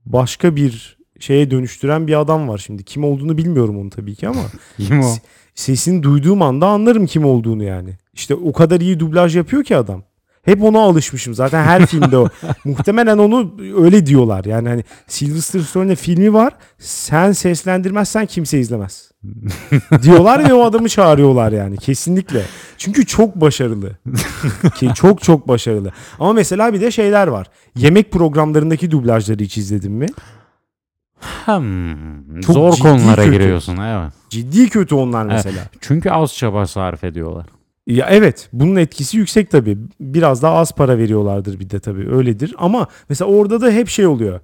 [0.07, 2.85] başka bir şeye dönüştüren bir adam var şimdi.
[2.85, 4.41] Kim olduğunu bilmiyorum onu tabii ki ama
[4.77, 5.15] kim o?
[5.55, 7.99] sesini duyduğum anda anlarım kim olduğunu yani.
[8.13, 10.03] İşte o kadar iyi dublaj yapıyor ki adam.
[10.51, 12.29] Hep ona alışmışım zaten her filmde o.
[12.65, 14.45] Muhtemelen onu öyle diyorlar.
[14.45, 16.53] Yani hani Sylvester Stallone filmi var.
[16.79, 19.11] Sen seslendirmezsen kimse izlemez.
[20.03, 22.43] diyorlar ve o adamı çağırıyorlar yani kesinlikle.
[22.79, 23.91] Çünkü çok başarılı.
[24.77, 25.93] Ki çok çok başarılı.
[26.21, 27.47] Ama mesela bir de şeyler var.
[27.77, 30.07] Yemek programlarındaki dublajları hiç izledin mi?
[31.45, 33.33] Hmm, Çok zor konulara kötü.
[33.33, 34.13] giriyorsun evet.
[34.31, 35.33] Ciddi kötü onlar Evet.
[35.33, 35.65] mesela.
[35.81, 37.47] Çünkü az çaba sarf ediyorlar.
[37.87, 39.79] Ya evet bunun etkisi yüksek tabii.
[40.01, 42.55] Biraz daha az para veriyorlardır bir de tabii öyledir.
[42.59, 44.41] Ama mesela orada da hep şey oluyor.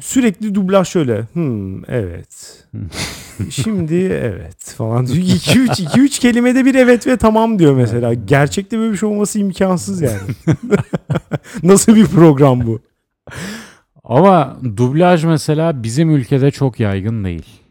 [0.00, 1.22] Sürekli dublaj şöyle.
[1.32, 2.64] Hmm evet.
[3.50, 5.04] Şimdi evet falan.
[5.06, 8.14] 2 3 2 3 kelimede bir evet ve tamam diyor mesela.
[8.14, 10.20] Gerçekte böyle bir şey olması imkansız yani.
[11.62, 12.80] Nasıl bir program bu?
[14.04, 17.61] Ama dublaj mesela bizim ülkede çok yaygın değil.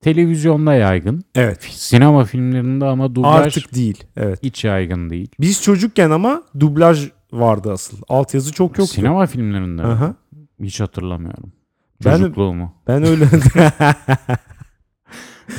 [0.00, 1.24] Televizyonda yaygın.
[1.34, 1.62] Evet.
[1.62, 4.04] Sinema filmlerinde ama dublaj Artık değil.
[4.16, 4.38] Evet.
[4.42, 5.28] hiç yaygın değil.
[5.40, 7.98] Biz çocukken ama dublaj vardı asıl.
[8.08, 8.94] Altyazı çok yoktu.
[8.94, 9.82] Sinema filmlerinde?
[9.82, 10.14] Aha.
[10.62, 11.52] hiç hatırlamıyorum.
[12.04, 12.74] Ben- Çocukluğumu.
[12.86, 13.24] Ben öyle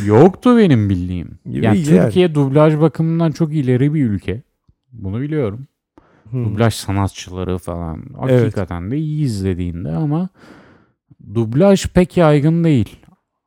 [0.06, 1.40] Yoktu benim bildiğim.
[1.46, 1.86] İyi Yani yani.
[1.86, 4.42] Türkiye dublaj bakımından çok ileri bir ülke.
[4.92, 5.68] Bunu biliyorum.
[6.30, 6.46] Hmm.
[6.46, 8.44] Dublaj sanatçıları falan Evet.
[8.44, 10.30] hakikaten de iyi izlediğinde ama
[11.34, 12.96] dublaj pek yaygın değil.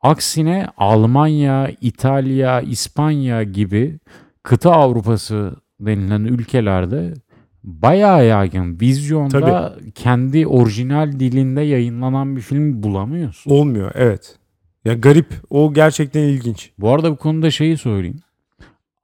[0.05, 3.99] Aksine Almanya, İtalya, İspanya gibi
[4.43, 7.15] kıta Avrupası denilen ülkelerde
[7.63, 8.81] bayağı yaygın.
[8.81, 13.51] Vizyonda kendi orijinal dilinde yayınlanan bir film bulamıyorsun.
[13.51, 14.37] Olmuyor evet.
[14.85, 15.27] Ya garip.
[15.51, 16.71] O gerçekten ilginç.
[16.79, 18.21] Bu arada bu konuda şeyi söyleyeyim.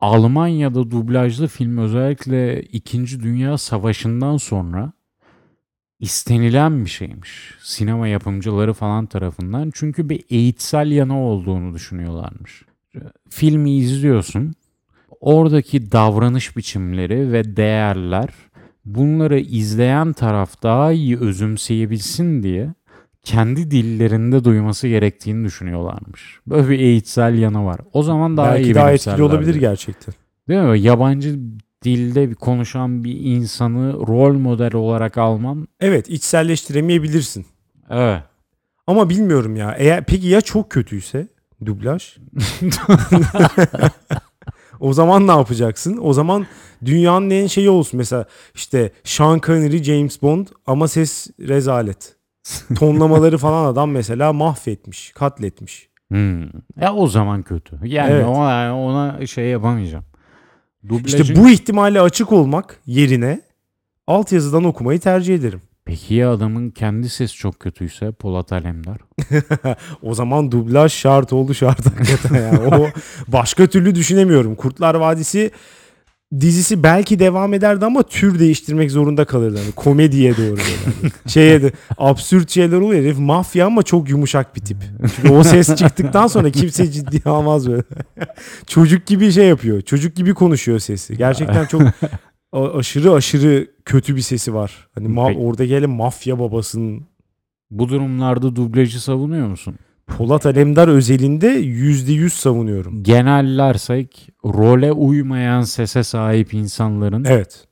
[0.01, 3.23] Almanya'da dublajlı film özellikle 2.
[3.23, 4.93] Dünya Savaşı'ndan sonra
[6.01, 7.55] istenilen bir şeymiş.
[7.63, 9.71] Sinema yapımcıları falan tarafından.
[9.75, 12.63] Çünkü bir eğitsel yanı olduğunu düşünüyorlarmış.
[13.31, 14.55] Filmi izliyorsun.
[15.21, 18.29] Oradaki davranış biçimleri ve değerler
[18.85, 22.75] bunları izleyen taraf daha iyi özümseyebilsin diye
[23.23, 26.39] kendi dillerinde duyması gerektiğini düşünüyorlarmış.
[26.47, 27.81] Böyle bir eğitsel yanı var.
[27.93, 30.15] O zaman daha Belki iyi daha etkili olabilir gerçekten.
[30.49, 30.81] Değil mi?
[30.81, 31.39] Yabancı
[31.83, 37.47] dilde bir konuşan bir insanı rol model olarak alman Evet içselleştiremeyebilirsin.
[37.91, 38.23] evet.
[38.87, 39.75] Ama bilmiyorum ya.
[39.79, 41.29] Eğer peki ya çok kötüyse
[41.67, 42.17] dublaj?
[44.81, 45.99] o zaman ne yapacaksın?
[46.03, 46.47] O zaman
[46.85, 47.99] dünyanın en şeyi olsun.
[47.99, 52.17] Mesela işte Sean Connery, James Bond ama ses rezalet.
[52.79, 55.89] Tonlamaları falan adam mesela mahvetmiş, katletmiş.
[56.09, 56.43] Hmm.
[56.81, 57.79] Ya o zaman kötü.
[57.85, 58.27] Yani Evet.
[58.27, 60.05] ona, ona şey yapamayacağım.
[60.89, 61.19] Dublajın...
[61.19, 63.41] İşte bu ihtimale açık olmak yerine
[64.07, 65.61] altyazıdan okumayı tercih ederim.
[65.85, 68.99] Peki ya adamın kendi sesi çok kötüyse Polat Alemdar?
[70.03, 72.75] O zaman dublaj şart oldu şart hakikaten yani.
[72.77, 72.89] O
[73.29, 74.55] başka türlü düşünemiyorum.
[74.55, 75.51] Kurtlar Vadisi
[76.41, 79.59] dizisi belki devam ederdi ama tür değiştirmek zorunda kalırdı.
[79.59, 80.57] Hani komediye doğru.
[80.57, 83.03] Hani Şeye de absürt şeyler oluyor.
[83.05, 84.77] Herif mafya ama çok yumuşak bir tip.
[85.17, 87.83] Çünkü o ses çıktıktan sonra kimse ciddiye almaz böyle.
[88.67, 89.81] Çocuk gibi şey yapıyor.
[89.81, 91.17] Çocuk gibi konuşuyor sesi.
[91.17, 91.83] Gerçekten çok
[92.53, 94.89] aşırı aşırı kötü bir sesi var.
[94.95, 97.07] Hani ma- orada gelen mafya babasının
[97.71, 99.75] Bu durumlarda dublajı savunuyor musun?
[100.19, 103.03] Polat Alemdar özelinde yüzde yüz savunuyorum.
[103.03, 107.67] Genellersek role uymayan sese sahip insanların Evet.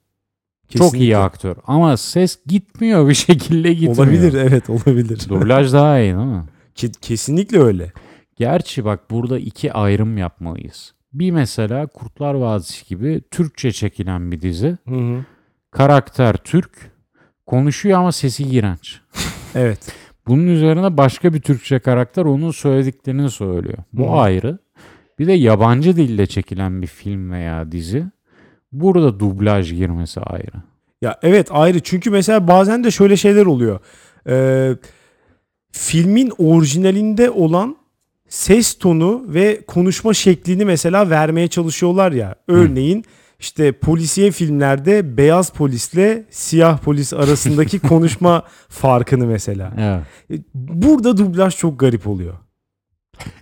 [0.68, 0.98] çok Kesinlikle.
[0.98, 1.56] iyi aktör.
[1.66, 3.96] Ama ses gitmiyor bir şekilde gitmiyor.
[3.96, 5.20] Olabilir evet olabilir.
[5.28, 6.44] Dublaj daha iyi değil mi?
[6.76, 7.92] Ke- kesinlikle öyle.
[8.36, 10.92] Gerçi bak burada iki ayrım yapmalıyız.
[11.12, 14.76] Bir mesela Kurtlar Vadisi gibi Türkçe çekilen bir dizi.
[14.88, 15.24] Hı hı.
[15.70, 16.70] Karakter Türk,
[17.46, 19.00] konuşuyor ama sesi iğrenç.
[19.54, 19.92] Evet.
[20.28, 23.78] Bunun üzerine başka bir Türkçe karakter onun söylediklerini söylüyor.
[23.92, 24.16] Bu Hı.
[24.16, 24.58] ayrı.
[25.18, 28.04] Bir de yabancı dilde çekilen bir film veya dizi.
[28.72, 30.56] Burada dublaj girmesi ayrı.
[31.02, 33.80] Ya evet ayrı çünkü mesela bazen de şöyle şeyler oluyor.
[34.28, 34.76] Ee,
[35.72, 37.76] filmin orijinalinde olan
[38.28, 42.34] ses tonu ve konuşma şeklini mesela vermeye çalışıyorlar ya.
[42.48, 43.04] Örneğin
[43.38, 49.72] işte polisiye filmlerde beyaz polisle siyah polis arasındaki konuşma farkını mesela.
[49.78, 50.40] Evet.
[50.40, 52.34] E, Burada dublaj çok garip oluyor.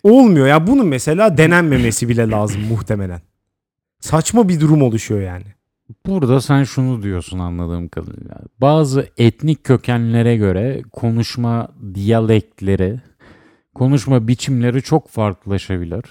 [0.02, 3.20] Olmuyor ya bunun mesela denenmemesi bile lazım muhtemelen.
[4.00, 5.44] Saçma bir durum oluşuyor yani.
[6.06, 8.40] Burada sen şunu diyorsun anladığım kadarıyla.
[8.60, 13.00] Bazı etnik kökenlere göre konuşma diyalektleri,
[13.74, 16.04] konuşma biçimleri çok farklılaşabilir.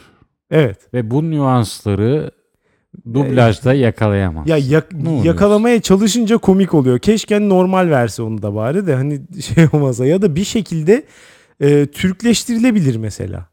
[0.52, 0.93] Evet.
[0.93, 2.32] Ve bu nüansları
[3.13, 4.49] dublajda yakalayamaz.
[4.49, 6.99] Ya yak- yakalamaya çalışınca komik oluyor.
[6.99, 11.05] Keşke normal versiyonu da bari de hani şey olmasa ya da bir şekilde
[11.60, 13.47] e, Türkleştirilebilir mesela.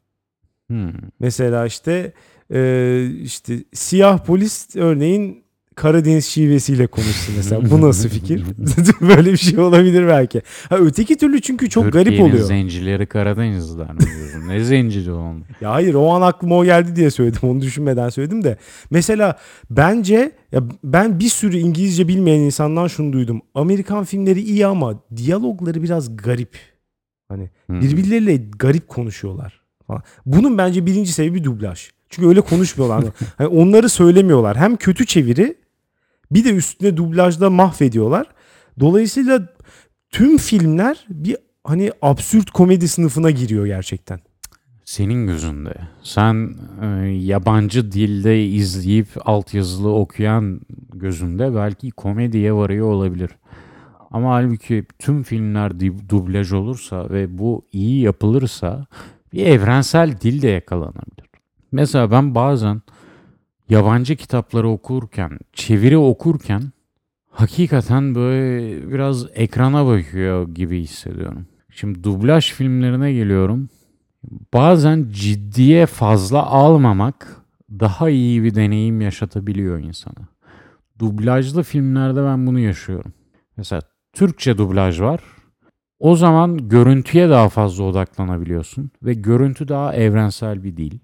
[0.67, 0.93] Hmm.
[1.21, 2.13] Mesela işte
[2.55, 7.71] e, işte siyah polis örneğin Karadeniz şivesiyle konuşsun mesela.
[7.71, 8.45] Bu nasıl fikir?
[9.01, 10.43] Böyle bir şey olabilir belki.
[10.69, 12.47] Ha, öteki türlü çünkü çok garip Türkiye'nin oluyor.
[12.47, 14.49] zencileri Karadenizliler mi diyorsun?
[14.49, 15.45] ne zencili oğlum?
[15.61, 17.41] Ya hayır o an aklıma o geldi diye söyledim.
[17.43, 18.57] Onu düşünmeden söyledim de.
[18.91, 19.39] Mesela
[19.71, 23.43] bence ya ben bir sürü İngilizce bilmeyen insandan şunu duydum.
[23.55, 26.57] Amerikan filmleri iyi ama diyalogları biraz garip.
[27.29, 27.81] Hani Hmm.
[27.81, 29.61] birbirleriyle garip konuşuyorlar.
[29.87, 30.03] Falan.
[30.27, 31.91] Bunun bence birinci sebebi dublaj.
[32.13, 33.05] Çünkü öyle konuşmuyorlar.
[33.39, 34.57] hani onları söylemiyorlar.
[34.57, 35.55] Hem kötü çeviri
[36.31, 38.27] bir de üstüne dublajda mahvediyorlar.
[38.81, 39.49] Dolayısıyla
[40.11, 44.21] tüm filmler bir hani absürt komedi sınıfına giriyor gerçekten.
[44.85, 45.75] Senin gözünde.
[46.03, 50.61] Sen e, yabancı dilde izleyip altyazılı okuyan
[50.95, 53.31] gözünde belki komediye varıyor olabilir.
[54.11, 58.87] Ama halbuki tüm filmler dublaj olursa ve bu iyi yapılırsa
[59.33, 61.32] bir evrensel dil de yakalanabilir.
[61.73, 62.83] Mesela ben bazen
[63.69, 66.63] yabancı kitapları okurken, çeviri okurken
[67.31, 71.47] hakikaten böyle biraz ekrana bakıyor gibi hissediyorum.
[71.71, 73.69] Şimdi dublaj filmlerine geliyorum.
[74.55, 77.37] Bazen ciddiye fazla almamak
[77.71, 80.29] daha iyi bir deneyim yaşatabiliyor insana.
[80.99, 83.13] Dublajlı filmlerde ben bunu yaşıyorum.
[83.57, 85.21] Mesela Türkçe dublaj var.
[85.99, 90.99] O zaman görüntüye daha fazla odaklanabiliyorsun ve görüntü daha evrensel bir dil.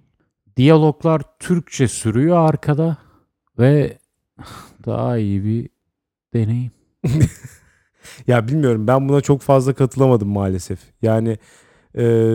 [0.58, 2.96] Diyaloglar Türkçe sürüyor arkada
[3.58, 3.98] ve
[4.86, 5.68] daha iyi bir
[6.34, 6.70] deneyim.
[8.26, 10.78] Ya bilmiyorum ben buna çok fazla katılamadım maalesef.
[11.02, 11.38] Yani
[11.98, 12.34] e,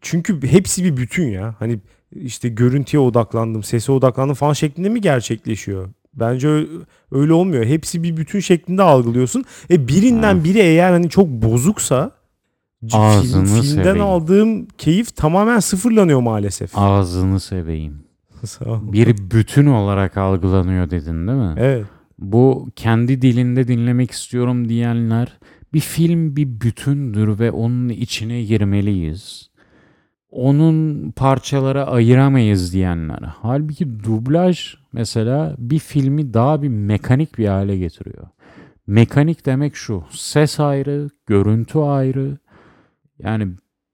[0.00, 1.54] çünkü hepsi bir bütün ya.
[1.58, 1.78] Hani
[2.12, 5.88] işte görüntüye odaklandım, sese odaklandım falan şeklinde mi gerçekleşiyor?
[6.14, 6.66] Bence
[7.10, 7.64] öyle olmuyor.
[7.64, 9.44] Hepsi bir bütün şeklinde algılıyorsun.
[9.70, 12.15] E birinden biri eğer hani çok bozuksa
[12.92, 14.02] Ağzını filmden seveyim.
[14.02, 16.78] aldığım keyif tamamen sıfırlanıyor maalesef.
[16.78, 18.04] Ağzını seveyim.
[18.92, 21.54] Bir bütün olarak algılanıyor dedin değil mi?
[21.58, 21.86] Evet.
[22.18, 25.38] Bu kendi dilinde dinlemek istiyorum diyenler
[25.74, 29.50] bir film bir bütündür ve onun içine girmeliyiz.
[30.30, 33.18] Onun parçalara ayıramayız diyenler.
[33.42, 38.26] Halbuki dublaj mesela bir filmi daha bir mekanik bir hale getiriyor.
[38.86, 40.04] Mekanik demek şu.
[40.10, 42.38] Ses ayrı, görüntü ayrı.
[43.18, 43.48] Yani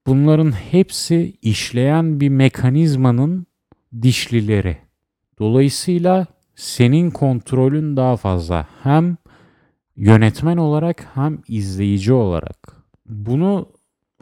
[0.07, 3.45] bunların hepsi işleyen bir mekanizmanın
[4.01, 4.77] dişlileri.
[5.39, 8.67] Dolayısıyla senin kontrolün daha fazla.
[8.83, 9.17] Hem
[9.95, 12.77] yönetmen olarak hem izleyici olarak.
[13.05, 13.69] Bunu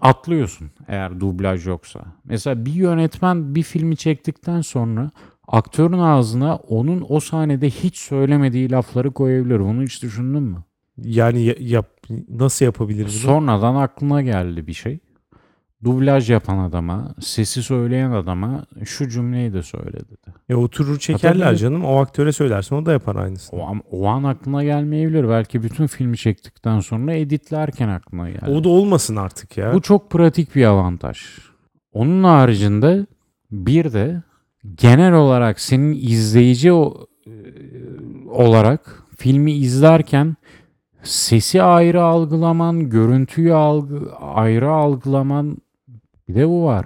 [0.02, 2.02] atlıyorsun eğer dublaj yoksa.
[2.26, 5.12] Mesela bir yönetmen bir filmi çektikten sonra
[5.48, 9.60] aktörün ağzına onun o sahnede hiç söylemediği lafları koyabilir.
[9.60, 10.64] Bunu hiç düşündün mü?
[10.98, 11.91] Yani ya- yap,
[12.30, 13.12] nasıl yapabilir bunu?
[13.12, 15.00] Sonradan aklına geldi bir şey.
[15.84, 20.36] Dublaj yapan adama, sesi söyleyen adama şu cümleyi de söyle dedi.
[20.50, 21.58] Ya oturur çekerler tabii.
[21.58, 21.86] canım.
[21.86, 23.60] O aktöre söylersin o da yapar aynısını.
[23.60, 25.30] O an, o an aklına gelmeyebilir.
[25.30, 28.50] Belki bütün filmi çektikten sonra editlerken aklına geldi.
[28.52, 29.74] O da olmasın artık ya.
[29.74, 31.18] Bu çok pratik bir avantaj.
[31.94, 33.06] Onun haricinde
[33.52, 34.24] bir de
[34.76, 37.32] genel olarak senin izleyici o, e,
[38.30, 40.36] olarak filmi izlerken
[41.04, 45.58] sesi ayrı algılaman, görüntüyü algı, ayrı algılaman
[46.28, 46.86] bir de bu var.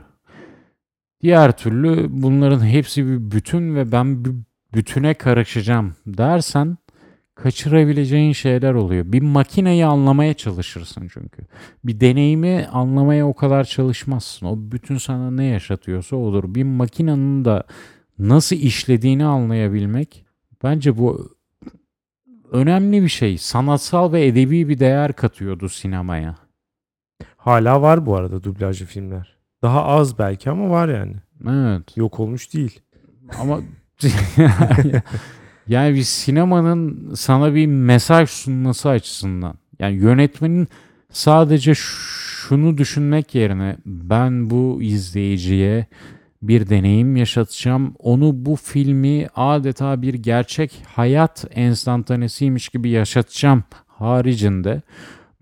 [1.22, 4.32] Diğer türlü bunların hepsi bir bütün ve ben bir
[4.74, 6.78] bütüne karışacağım dersen
[7.36, 9.06] kaçırabileceğin şeyler oluyor.
[9.08, 11.42] Bir makineyi anlamaya çalışırsın çünkü.
[11.84, 14.46] Bir deneyimi anlamaya o kadar çalışmazsın.
[14.46, 16.56] O bütün sana ne yaşatıyorsa olur.
[16.56, 17.64] Bir makinenin de
[18.20, 20.26] nasıl işlediğini anlayabilmek
[20.64, 21.35] bence bu
[22.56, 23.38] önemli bir şey.
[23.38, 26.36] Sanatsal ve edebi bir değer katıyordu sinemaya.
[27.38, 29.36] Hala var bu arada dublajlı filmler.
[29.62, 31.16] Daha az belki ama var yani.
[31.50, 31.98] Evet.
[31.98, 32.80] Yok olmuş değil.
[33.40, 33.60] Ama
[35.68, 40.68] yani bir sinemanın sana bir mesaj sunması açısından yani yönetmenin
[41.12, 45.86] sadece şunu düşünmek yerine ben bu izleyiciye
[46.48, 47.94] bir deneyim yaşatacağım.
[48.00, 54.82] Onu bu filmi adeta bir gerçek hayat enstantanesiymiş gibi yaşatacağım haricinde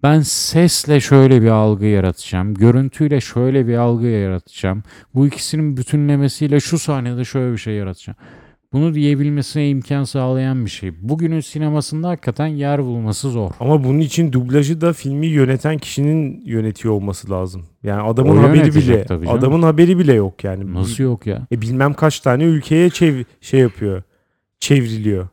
[0.04, 2.54] ben sesle şöyle bir algı yaratacağım.
[2.54, 4.84] Görüntüyle şöyle bir algı yaratacağım.
[5.16, 8.18] Bu ikisinin bütünlemesiyle şu sahnede şöyle bir şey yaratacağım.
[8.74, 10.92] Bunu diyebilmesine imkan sağlayan bir şey.
[11.02, 13.52] Bugünün sinemasında hakikaten yer bulması zor.
[13.60, 17.66] Ama bunun için dublajı da filmi yöneten kişinin yönetiyor olması lazım.
[17.84, 20.74] Yani adamın O haberi bile adamın haberi bile yok yani.
[20.74, 21.48] Nasıl yok ya?
[21.52, 24.04] E bilmem kaç tane ülkeye çev şey yapıyor.
[24.60, 25.28] Çevriliyor.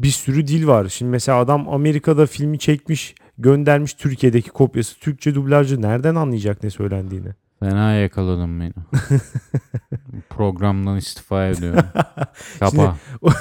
[0.00, 0.88] Bir sürü dil var.
[0.88, 4.98] Şimdi mesela adam Amerika'da filmi çekmiş, göndermiş Türkiye'deki kopyası.
[4.98, 7.28] Türkçe dublajcı nereden anlayacak ne söylendiğini?
[7.60, 8.72] Fena yakaladın beni.
[10.30, 11.84] Programdan istifa ediyorum.
[12.58, 12.96] Kapa.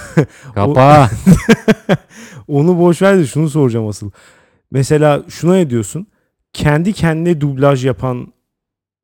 [0.55, 1.09] Kapa.
[2.47, 4.11] Onu boş ver de şunu soracağım asıl.
[4.71, 6.07] Mesela şuna ne diyorsun?
[6.53, 8.33] Kendi kendine dublaj yapan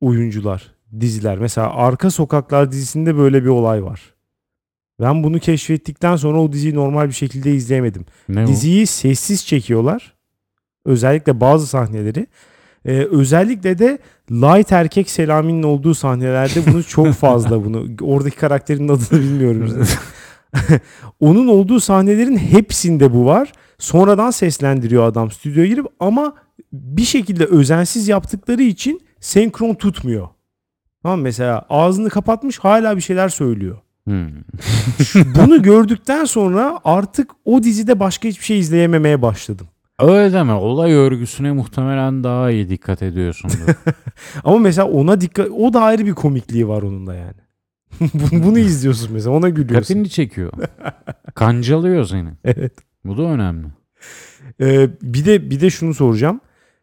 [0.00, 1.38] oyuncular, diziler.
[1.38, 4.14] Mesela Arka Sokaklar dizisinde böyle bir olay var.
[5.00, 8.06] Ben bunu keşfettikten sonra o diziyi normal bir şekilde izleyemedim.
[8.28, 8.46] Ne o?
[8.46, 10.14] Diziyi sessiz çekiyorlar.
[10.84, 12.26] Özellikle bazı sahneleri.
[12.84, 13.98] Ee, özellikle de
[14.30, 17.86] Light erkek Selami'nin olduğu sahnelerde bunu çok fazla bunu.
[18.00, 19.86] Oradaki karakterin adını bilmiyorum.
[21.20, 23.52] Onun olduğu sahnelerin hepsinde bu var.
[23.78, 26.34] Sonradan seslendiriyor adam stüdyoya girip ama
[26.72, 30.28] bir şekilde özensiz yaptıkları için senkron tutmuyor.
[31.02, 33.78] Tamam mesela ağzını kapatmış hala bir şeyler söylüyor.
[34.04, 34.28] Hmm.
[35.14, 39.66] Bunu gördükten sonra artık o dizide başka hiçbir şey izleyememeye başladım.
[40.00, 40.52] Öyle deme.
[40.52, 43.74] Olay örgüsüne muhtemelen daha iyi dikkat ediyorsundur.
[44.44, 47.34] Ama mesela ona dikkat o da ayrı bir komikliği var onun da yani.
[48.44, 49.74] Bunu- izliyorsun mesela ona gülüyorsun.
[49.74, 50.52] Dikkatini çekiyor.
[51.34, 52.28] Kancalıyor seni.
[52.44, 52.72] Evet.
[53.04, 53.66] Bu da önemli.
[54.60, 56.40] Ee, bir de bir de şunu soracağım.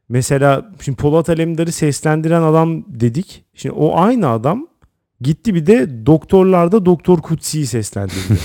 [0.09, 3.45] Mesela şimdi Polat Alemdar'ı seslendiren adam dedik.
[3.53, 4.68] Şimdi o aynı adam
[5.22, 8.39] gitti bir de doktorlarda Doktor Kutsi'yi seslendirdi.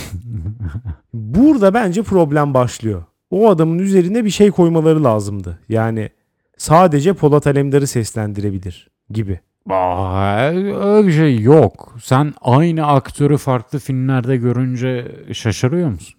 [1.14, 3.04] Burada bence problem başlıyor.
[3.30, 5.58] O adamın üzerine bir şey koymaları lazımdı.
[5.68, 6.10] Yani
[6.56, 9.40] sadece Polat Alemdar'ı seslendirebilir gibi.
[9.70, 11.96] Aa, öyle bir şey yok.
[12.02, 16.14] Sen aynı aktörü farklı filmlerde görünce şaşırıyor musun?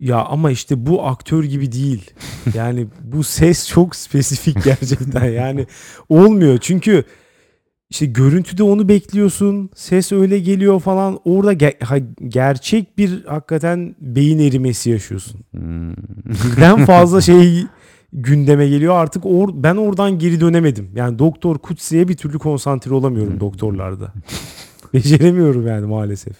[0.00, 2.10] Ya ama işte bu aktör gibi değil.
[2.54, 5.24] Yani bu ses çok spesifik gerçekten.
[5.24, 5.66] Yani
[6.08, 6.58] olmuyor.
[6.60, 7.04] Çünkü
[7.90, 9.70] işte görüntüde onu bekliyorsun.
[9.74, 11.18] Ses öyle geliyor falan.
[11.24, 15.40] Orada ge- ha- gerçek bir hakikaten beyin erimesi yaşıyorsun.
[15.50, 15.92] Hmm.
[16.26, 17.66] Birden fazla şey
[18.12, 18.94] gündeme geliyor.
[18.94, 20.90] Artık or- ben oradan geri dönemedim.
[20.94, 24.12] Yani Doktor Kutsi'ye bir türlü konsantre olamıyorum doktorlarda.
[24.94, 26.36] Beceremiyorum yani maalesef.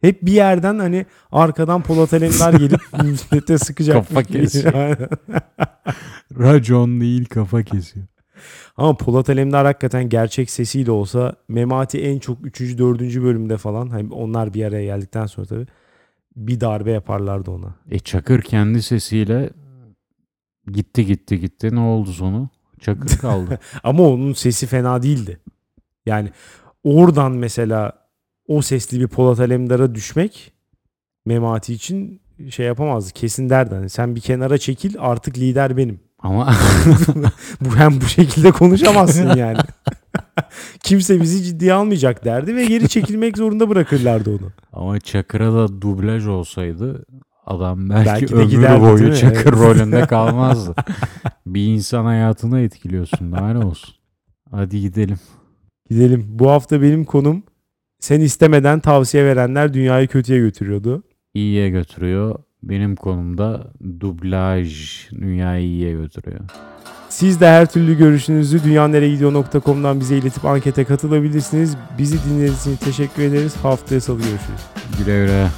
[0.00, 3.96] Hep bir yerden hani arkadan Polat Alemdar gelip millete sıkacak.
[3.96, 4.74] Kafa kesiyor.
[4.74, 5.08] Aynen.
[6.38, 8.06] Racon değil kafa kesiyor.
[8.76, 12.78] Ama Polat Alemdar hakikaten gerçek sesiyle olsa Memati en çok 3.
[12.78, 13.00] 4.
[13.00, 15.66] bölümde falan hani onlar bir araya geldikten sonra tabii
[16.36, 17.74] bir darbe yaparlardı ona.
[17.90, 19.50] E Çakır kendi sesiyle
[20.72, 21.74] gitti gitti gitti.
[21.74, 22.48] Ne oldu sonu?
[22.80, 23.58] Çakır kaldı.
[23.82, 25.40] Ama onun sesi fena değildi.
[26.06, 26.30] Yani
[26.84, 27.92] oradan mesela
[28.46, 30.52] o sesli bir Polat Alemdar'a düşmek
[31.24, 33.12] Memati için şey yapamazdı.
[33.12, 33.74] Kesin derdi.
[33.74, 36.00] Hani sen bir kenara çekil artık lider benim.
[36.22, 36.54] Ama
[37.60, 39.58] Bu hem bu şekilde konuşamazsın yani.
[40.82, 44.50] Kimse bizi ciddiye almayacak derdi ve geri çekilmek zorunda bırakırlardı onu.
[44.72, 47.04] ama Çakır'a da dublaj olsaydı
[47.46, 49.14] adam belki, Belki ömür giderdi, boyu?
[49.16, 50.74] Çakır rolünde kalmazdı.
[51.46, 53.32] bir insan hayatını etkiliyorsun.
[53.32, 53.94] Daha ne olsun.
[54.50, 55.18] Hadi gidelim.
[55.90, 56.24] Gidelim.
[56.28, 57.42] Bu hafta benim konum
[58.00, 61.02] sen istemeden tavsiye verenler dünyayı kötüye götürüyordu.
[61.34, 62.38] İyiye götürüyor.
[62.62, 63.66] Benim konumda
[64.00, 64.70] dublaj
[65.10, 66.40] dünyayı iyiye götürüyor.
[67.08, 71.76] Siz de her türlü görüşünüzü dünyaneregidiyor.com'dan bize iletip ankete katılabilirsiniz.
[71.98, 73.56] Bizi dinlediğiniz için teşekkür ederiz.
[73.62, 74.62] Haftaya salı görüşürüz.
[74.98, 75.48] Güle güle.